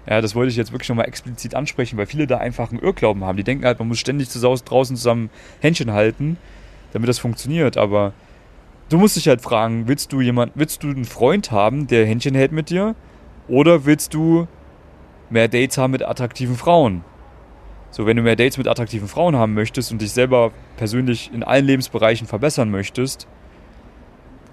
Ja, 0.08 0.22
das 0.22 0.34
wollte 0.34 0.50
ich 0.50 0.58
jetzt 0.58 0.72
wirklich 0.72 0.90
nochmal 0.90 1.08
explizit 1.08 1.54
ansprechen, 1.56 1.98
weil 1.98 2.06
viele 2.06 2.26
da 2.26 2.38
einfach 2.38 2.72
einen 2.72 2.80
Irrglauben 2.80 3.24
haben. 3.24 3.38
Die 3.38 3.44
denken 3.44 3.66
halt, 3.66 3.80
man 3.80 3.88
muss 3.88 4.00
ständig 4.00 4.30
draußen 4.30 4.96
zusammen 4.96 5.30
Händchen 5.60 5.92
halten, 5.92 6.38
damit 6.94 7.08
das 7.10 7.20
funktioniert. 7.20 7.78
Aber 7.78 8.14
du 8.90 8.98
musst 8.98 9.16
dich 9.16 9.28
halt 9.28 9.42
fragen, 9.42 9.88
willst 9.88 10.12
du 10.12 10.22
jemand, 10.22 10.54
willst 10.56 10.84
du 10.84 10.90
einen 10.90 11.06
Freund 11.06 11.52
haben, 11.52 11.88
der 11.88 12.06
Händchen 12.06 12.34
hält 12.34 12.52
mit 12.52 12.70
dir? 12.70 12.96
Oder 13.48 13.86
willst 13.86 14.14
du 14.14 14.48
mehr 15.30 15.50
Dates 15.50 15.78
haben 15.78 15.92
mit 15.92 16.04
attraktiven 16.04 16.56
Frauen? 16.56 17.04
So, 17.92 18.06
wenn 18.06 18.16
du 18.16 18.24
mehr 18.24 18.38
Dates 18.38 18.58
mit 18.58 18.70
attraktiven 18.70 19.10
Frauen 19.10 19.36
haben 19.36 19.54
möchtest 19.54 19.92
und 19.92 20.02
dich 20.02 20.14
selber 20.14 20.52
persönlich 20.78 21.30
in 21.34 21.44
allen 21.44 21.66
Lebensbereichen 21.66 22.26
verbessern 22.26 22.72
möchtest, 22.72 23.28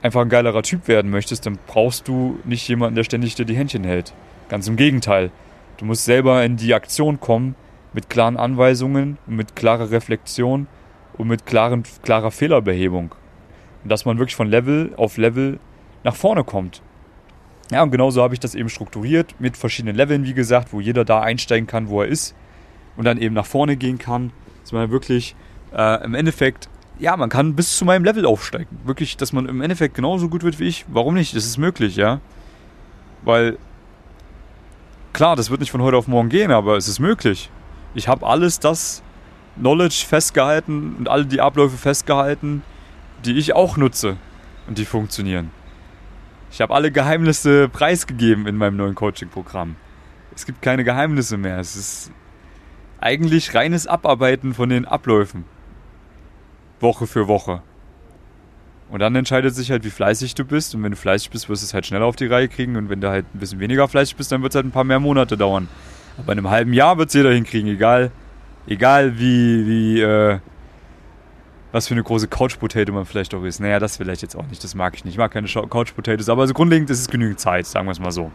einfach 0.08 0.22
ein 0.22 0.28
geilerer 0.28 0.62
Typ 0.62 0.88
werden 0.88 1.10
möchtest, 1.10 1.46
dann 1.46 1.58
brauchst 1.66 2.08
du 2.08 2.38
nicht 2.44 2.66
jemanden, 2.66 2.96
der 2.96 3.04
ständig 3.04 3.34
dir 3.34 3.44
die 3.44 3.56
Händchen 3.56 3.84
hält. 3.84 4.14
Ganz 4.48 4.66
im 4.66 4.76
Gegenteil. 4.76 5.30
Du 5.76 5.84
musst 5.84 6.04
selber 6.04 6.42
in 6.44 6.56
die 6.56 6.74
Aktion 6.74 7.20
kommen 7.20 7.54
mit 7.92 8.10
klaren 8.10 8.36
Anweisungen, 8.36 9.18
mit 9.26 9.54
klarer 9.54 9.90
Reflexion 9.90 10.66
und 11.16 11.28
mit 11.28 11.46
klaren, 11.46 11.82
klarer 12.02 12.30
Fehlerbehebung. 12.30 13.14
Und 13.82 13.90
dass 13.90 14.04
man 14.04 14.18
wirklich 14.18 14.34
von 14.34 14.48
Level 14.48 14.92
auf 14.96 15.18
Level 15.18 15.60
nach 16.04 16.16
vorne 16.16 16.42
kommt. 16.42 16.82
Ja, 17.70 17.82
und 17.82 17.90
genauso 17.90 18.22
habe 18.22 18.32
ich 18.32 18.40
das 18.40 18.54
eben 18.54 18.70
strukturiert 18.70 19.34
mit 19.38 19.56
verschiedenen 19.56 19.94
Leveln, 19.94 20.24
wie 20.24 20.32
gesagt, 20.32 20.72
wo 20.72 20.80
jeder 20.80 21.04
da 21.04 21.20
einsteigen 21.20 21.66
kann, 21.66 21.88
wo 21.88 22.00
er 22.00 22.08
ist 22.08 22.34
und 22.96 23.04
dann 23.04 23.18
eben 23.18 23.34
nach 23.34 23.46
vorne 23.46 23.76
gehen 23.76 23.98
kann. 23.98 24.32
Dass 24.62 24.72
man 24.72 24.90
wirklich 24.90 25.36
äh, 25.74 26.02
im 26.02 26.14
Endeffekt, 26.14 26.68
ja, 26.98 27.16
man 27.16 27.28
kann 27.28 27.54
bis 27.54 27.76
zu 27.76 27.84
meinem 27.84 28.04
Level 28.04 28.26
aufsteigen. 28.26 28.78
Wirklich, 28.84 29.16
dass 29.16 29.32
man 29.32 29.46
im 29.46 29.60
Endeffekt 29.60 29.94
genauso 29.94 30.28
gut 30.28 30.42
wird 30.42 30.58
wie 30.58 30.64
ich. 30.64 30.84
Warum 30.88 31.14
nicht? 31.14 31.34
Das 31.34 31.44
ist 31.44 31.58
möglich, 31.58 31.96
ja. 31.96 32.20
Weil 33.22 33.58
klar, 35.12 35.36
das 35.36 35.50
wird 35.50 35.60
nicht 35.60 35.70
von 35.70 35.82
heute 35.82 35.96
auf 35.96 36.08
morgen 36.08 36.28
gehen, 36.28 36.50
aber 36.50 36.76
es 36.76 36.88
ist 36.88 36.98
möglich. 36.98 37.50
Ich 37.94 38.08
habe 38.08 38.26
alles 38.26 38.60
das 38.60 39.02
Knowledge 39.56 40.04
festgehalten 40.06 40.96
und 40.98 41.08
alle 41.08 41.26
die 41.26 41.40
Abläufe 41.40 41.76
festgehalten, 41.76 42.62
die 43.24 43.36
ich 43.36 43.54
auch 43.54 43.76
nutze 43.76 44.16
und 44.66 44.78
die 44.78 44.84
funktionieren. 44.84 45.50
Ich 46.50 46.60
habe 46.60 46.74
alle 46.74 46.90
Geheimnisse 46.90 47.68
preisgegeben 47.68 48.46
in 48.46 48.56
meinem 48.56 48.76
neuen 48.76 48.94
Coaching-Programm. 48.94 49.76
Es 50.34 50.46
gibt 50.46 50.62
keine 50.62 50.84
Geheimnisse 50.84 51.36
mehr. 51.36 51.58
Es 51.58 51.76
ist 51.76 52.12
eigentlich 53.00 53.54
reines 53.54 53.86
Abarbeiten 53.86 54.54
von 54.54 54.68
den 54.68 54.84
Abläufen. 54.84 55.44
Woche 56.80 57.06
für 57.06 57.28
Woche. 57.28 57.62
Und 58.90 59.00
dann 59.00 59.14
entscheidet 59.14 59.54
sich 59.54 59.70
halt, 59.70 59.84
wie 59.84 59.90
fleißig 59.90 60.34
du 60.34 60.44
bist. 60.44 60.74
Und 60.74 60.82
wenn 60.82 60.92
du 60.92 60.96
fleißig 60.96 61.30
bist, 61.30 61.48
wirst 61.48 61.62
du 61.62 61.66
es 61.66 61.74
halt 61.74 61.86
schneller 61.86 62.06
auf 62.06 62.16
die 62.16 62.26
Reihe 62.26 62.48
kriegen. 62.48 62.76
Und 62.76 62.88
wenn 62.88 63.00
du 63.00 63.08
halt 63.10 63.26
ein 63.34 63.38
bisschen 63.38 63.60
weniger 63.60 63.86
fleißig 63.86 64.16
bist, 64.16 64.32
dann 64.32 64.42
wird 64.42 64.52
es 64.52 64.56
halt 64.56 64.66
ein 64.66 64.70
paar 64.70 64.84
mehr 64.84 65.00
Monate 65.00 65.36
dauern. 65.36 65.68
Aber 66.16 66.32
in 66.32 66.38
einem 66.38 66.50
halben 66.50 66.72
Jahr 66.72 66.98
wird 66.98 67.08
es 67.08 67.14
jeder 67.14 67.32
hinkriegen, 67.32 67.70
egal, 67.70 68.10
egal 68.66 69.18
wie, 69.18 69.66
wie, 69.66 70.00
äh, 70.00 70.38
was 71.70 71.86
für 71.86 71.94
eine 71.94 72.02
große 72.02 72.28
Couch 72.28 72.58
Potato 72.58 72.92
man 72.92 73.04
vielleicht 73.04 73.34
auch 73.34 73.44
ist. 73.44 73.60
Naja, 73.60 73.78
das 73.78 73.98
vielleicht 73.98 74.22
jetzt 74.22 74.36
auch 74.36 74.46
nicht, 74.46 74.64
das 74.64 74.74
mag 74.74 74.94
ich 74.94 75.04
nicht. 75.04 75.14
Ich 75.14 75.18
mag 75.18 75.30
keine 75.30 75.48
Couch 75.48 75.94
Potatoes, 75.94 76.28
aber 76.28 76.42
also 76.42 76.54
grundlegend 76.54 76.88
ist 76.90 77.00
es 77.00 77.08
genügend 77.08 77.38
Zeit, 77.40 77.66
sagen 77.66 77.86
wir 77.86 77.92
es 77.92 78.00
mal 78.00 78.10
so. 78.10 78.32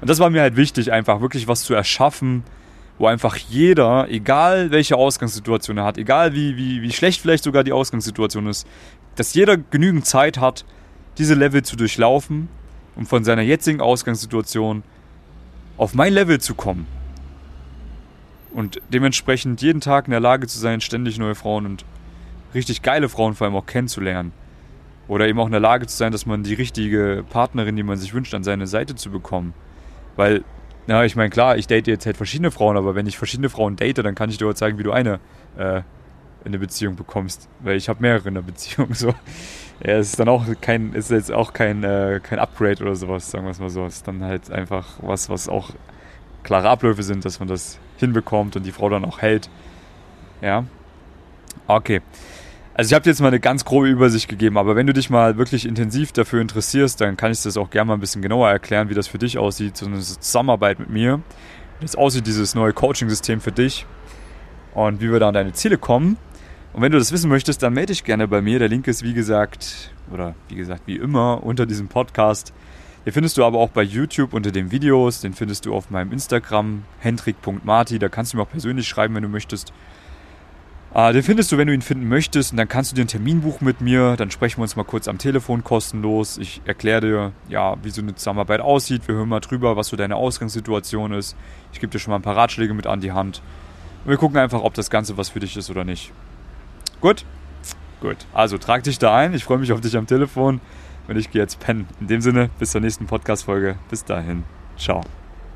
Und 0.00 0.08
das 0.08 0.20
war 0.20 0.30
mir 0.30 0.42
halt 0.42 0.56
wichtig, 0.56 0.92
einfach 0.92 1.20
wirklich 1.20 1.48
was 1.48 1.62
zu 1.62 1.74
erschaffen, 1.74 2.44
wo 2.98 3.06
einfach 3.06 3.36
jeder, 3.36 4.08
egal 4.10 4.70
welche 4.70 4.96
Ausgangssituation 4.96 5.78
er 5.78 5.84
hat, 5.84 5.98
egal 5.98 6.34
wie, 6.34 6.56
wie, 6.56 6.82
wie 6.82 6.92
schlecht 6.92 7.20
vielleicht 7.20 7.44
sogar 7.44 7.64
die 7.64 7.72
Ausgangssituation 7.72 8.46
ist, 8.46 8.66
dass 9.14 9.34
jeder 9.34 9.56
genügend 9.56 10.06
Zeit 10.06 10.38
hat, 10.38 10.64
diese 11.16 11.34
Level 11.34 11.62
zu 11.62 11.76
durchlaufen, 11.76 12.48
um 12.96 13.06
von 13.06 13.24
seiner 13.24 13.42
jetzigen 13.42 13.80
Ausgangssituation 13.80 14.82
auf 15.76 15.94
mein 15.94 16.12
Level 16.12 16.40
zu 16.40 16.54
kommen. 16.54 16.86
Und 18.52 18.80
dementsprechend 18.92 19.62
jeden 19.62 19.80
Tag 19.80 20.06
in 20.06 20.10
der 20.10 20.20
Lage 20.20 20.46
zu 20.46 20.58
sein, 20.58 20.80
ständig 20.80 21.18
neue 21.18 21.34
Frauen 21.34 21.66
und 21.66 21.84
richtig 22.54 22.82
geile 22.82 23.08
Frauen 23.08 23.34
vor 23.34 23.46
allem 23.46 23.56
auch 23.56 23.66
kennenzulernen. 23.66 24.32
Oder 25.06 25.28
eben 25.28 25.38
auch 25.38 25.46
in 25.46 25.52
der 25.52 25.60
Lage 25.60 25.86
zu 25.86 25.96
sein, 25.96 26.12
dass 26.12 26.26
man 26.26 26.42
die 26.42 26.54
richtige 26.54 27.24
Partnerin, 27.30 27.76
die 27.76 27.82
man 27.82 27.96
sich 27.96 28.12
wünscht, 28.12 28.34
an 28.34 28.44
seine 28.44 28.66
Seite 28.66 28.94
zu 28.94 29.10
bekommen. 29.10 29.54
Weil, 30.16 30.44
na, 30.88 31.04
ich 31.04 31.16
meine, 31.16 31.28
klar, 31.28 31.58
ich 31.58 31.66
date 31.66 31.86
jetzt 31.86 32.06
halt 32.06 32.16
verschiedene 32.16 32.50
Frauen, 32.50 32.78
aber 32.78 32.94
wenn 32.94 33.06
ich 33.06 33.18
verschiedene 33.18 33.50
Frauen 33.50 33.76
date, 33.76 33.98
dann 33.98 34.14
kann 34.14 34.30
ich 34.30 34.38
dir 34.38 34.48
auch 34.48 34.54
zeigen, 34.54 34.78
wie 34.78 34.82
du 34.82 34.90
eine 34.90 35.20
äh, 35.58 35.76
in 35.76 35.84
eine 36.46 36.58
Beziehung 36.58 36.96
bekommst. 36.96 37.46
Weil 37.60 37.76
ich 37.76 37.90
habe 37.90 38.00
mehrere 38.00 38.28
in 38.28 38.34
der 38.34 38.42
Beziehung. 38.42 38.88
So. 38.94 39.08
Ja, 39.84 39.98
es 39.98 40.08
ist 40.08 40.18
dann 40.18 40.30
auch 40.30 40.46
kein, 40.62 40.94
ist 40.94 41.10
jetzt 41.10 41.30
auch 41.30 41.52
kein, 41.52 41.84
äh, 41.84 42.20
kein 42.22 42.38
Upgrade 42.38 42.82
oder 42.82 42.96
sowas, 42.96 43.30
sagen 43.30 43.44
wir 43.44 43.50
es 43.50 43.60
mal 43.60 43.68
so. 43.68 43.84
Es 43.84 43.96
ist 43.96 44.08
dann 44.08 44.24
halt 44.24 44.50
einfach 44.50 44.98
was, 45.02 45.28
was 45.28 45.48
auch 45.48 45.70
klare 46.42 46.70
Abläufe 46.70 47.02
sind, 47.02 47.24
dass 47.26 47.38
man 47.38 47.48
das 47.48 47.78
hinbekommt 47.98 48.56
und 48.56 48.64
die 48.64 48.72
Frau 48.72 48.88
dann 48.88 49.04
auch 49.04 49.20
hält. 49.20 49.50
Ja. 50.40 50.64
Okay. 51.66 52.00
Also 52.78 52.90
ich 52.90 52.94
habe 52.94 53.10
jetzt 53.10 53.20
mal 53.20 53.26
eine 53.26 53.40
ganz 53.40 53.64
grobe 53.64 53.88
Übersicht 53.88 54.28
gegeben, 54.28 54.56
aber 54.56 54.76
wenn 54.76 54.86
du 54.86 54.92
dich 54.92 55.10
mal 55.10 55.36
wirklich 55.36 55.66
intensiv 55.66 56.12
dafür 56.12 56.40
interessierst, 56.40 57.00
dann 57.00 57.16
kann 57.16 57.32
ich 57.32 57.42
das 57.42 57.56
auch 57.56 57.70
gerne 57.70 57.88
mal 57.88 57.94
ein 57.94 58.00
bisschen 58.00 58.22
genauer 58.22 58.48
erklären, 58.50 58.88
wie 58.88 58.94
das 58.94 59.08
für 59.08 59.18
dich 59.18 59.36
aussieht, 59.36 59.76
so 59.76 59.86
eine 59.86 59.98
Zusammenarbeit 59.98 60.78
mit 60.78 60.88
mir. 60.88 61.20
Wie 61.80 61.86
das 61.86 61.96
aussieht, 61.96 62.28
dieses 62.28 62.54
neue 62.54 62.72
Coaching-System 62.72 63.40
für 63.40 63.50
dich 63.50 63.84
und 64.74 65.00
wie 65.00 65.10
wir 65.10 65.18
da 65.18 65.26
an 65.26 65.34
deine 65.34 65.52
Ziele 65.54 65.76
kommen. 65.76 66.18
Und 66.72 66.80
wenn 66.80 66.92
du 66.92 66.98
das 66.98 67.10
wissen 67.10 67.28
möchtest, 67.28 67.64
dann 67.64 67.72
melde 67.72 67.92
dich 67.92 68.04
gerne 68.04 68.28
bei 68.28 68.40
mir. 68.42 68.60
Der 68.60 68.68
Link 68.68 68.86
ist 68.86 69.02
wie 69.02 69.12
gesagt, 69.12 69.90
oder 70.12 70.36
wie 70.48 70.54
gesagt, 70.54 70.82
wie 70.86 70.98
immer 70.98 71.42
unter 71.42 71.66
diesem 71.66 71.88
Podcast. 71.88 72.52
Den 73.04 73.12
findest 73.12 73.36
du 73.38 73.44
aber 73.44 73.58
auch 73.58 73.70
bei 73.70 73.82
YouTube 73.82 74.32
unter 74.32 74.52
den 74.52 74.70
Videos. 74.70 75.20
Den 75.20 75.34
findest 75.34 75.66
du 75.66 75.74
auf 75.74 75.90
meinem 75.90 76.12
Instagram, 76.12 76.84
hendrik.marti. 77.00 77.98
Da 77.98 78.08
kannst 78.08 78.32
du 78.32 78.36
mir 78.36 78.44
auch 78.44 78.50
persönlich 78.50 78.86
schreiben, 78.86 79.16
wenn 79.16 79.24
du 79.24 79.28
möchtest. 79.28 79.72
Äh, 80.94 81.12
den 81.12 81.22
findest 81.22 81.52
du, 81.52 81.58
wenn 81.58 81.68
du 81.68 81.74
ihn 81.74 81.82
finden 81.82 82.08
möchtest. 82.08 82.52
Und 82.52 82.56
dann 82.56 82.68
kannst 82.68 82.92
du 82.92 82.94
dir 82.94 83.02
einen 83.02 83.08
Termin 83.08 83.40
buchen 83.42 83.64
mit 83.64 83.80
mir. 83.80 84.16
Dann 84.16 84.30
sprechen 84.30 84.58
wir 84.58 84.62
uns 84.62 84.76
mal 84.76 84.84
kurz 84.84 85.08
am 85.08 85.18
Telefon 85.18 85.64
kostenlos. 85.64 86.38
Ich 86.38 86.62
erkläre 86.64 87.00
dir, 87.00 87.32
ja, 87.48 87.76
wie 87.82 87.90
so 87.90 88.00
eine 88.00 88.14
Zusammenarbeit 88.14 88.60
aussieht. 88.60 89.06
Wir 89.06 89.14
hören 89.14 89.28
mal 89.28 89.40
drüber, 89.40 89.76
was 89.76 89.88
so 89.88 89.96
deine 89.96 90.16
Ausgangssituation 90.16 91.12
ist. 91.12 91.36
Ich 91.72 91.80
gebe 91.80 91.92
dir 91.92 91.98
schon 91.98 92.12
mal 92.12 92.16
ein 92.16 92.22
paar 92.22 92.36
Ratschläge 92.36 92.74
mit 92.74 92.86
an 92.86 93.00
die 93.00 93.12
Hand. 93.12 93.42
Und 94.04 94.10
wir 94.10 94.16
gucken 94.16 94.38
einfach, 94.38 94.62
ob 94.62 94.74
das 94.74 94.90
Ganze 94.90 95.16
was 95.16 95.28
für 95.28 95.40
dich 95.40 95.56
ist 95.56 95.70
oder 95.70 95.84
nicht. 95.84 96.12
Gut? 97.00 97.24
Gut. 98.00 98.16
Also 98.32 98.58
trag 98.58 98.84
dich 98.84 98.98
da 98.98 99.16
ein. 99.16 99.34
Ich 99.34 99.44
freue 99.44 99.58
mich 99.58 99.72
auf 99.72 99.80
dich 99.80 99.96
am 99.96 100.06
Telefon. 100.06 100.60
Und 101.08 101.16
ich 101.16 101.30
gehe 101.30 101.42
jetzt 101.42 101.58
pennen. 101.60 101.86
In 102.00 102.06
dem 102.06 102.20
Sinne, 102.20 102.50
bis 102.58 102.70
zur 102.70 102.80
nächsten 102.80 103.06
Podcast-Folge. 103.06 103.76
Bis 103.90 104.04
dahin. 104.04 104.44
Ciao. 104.76 105.02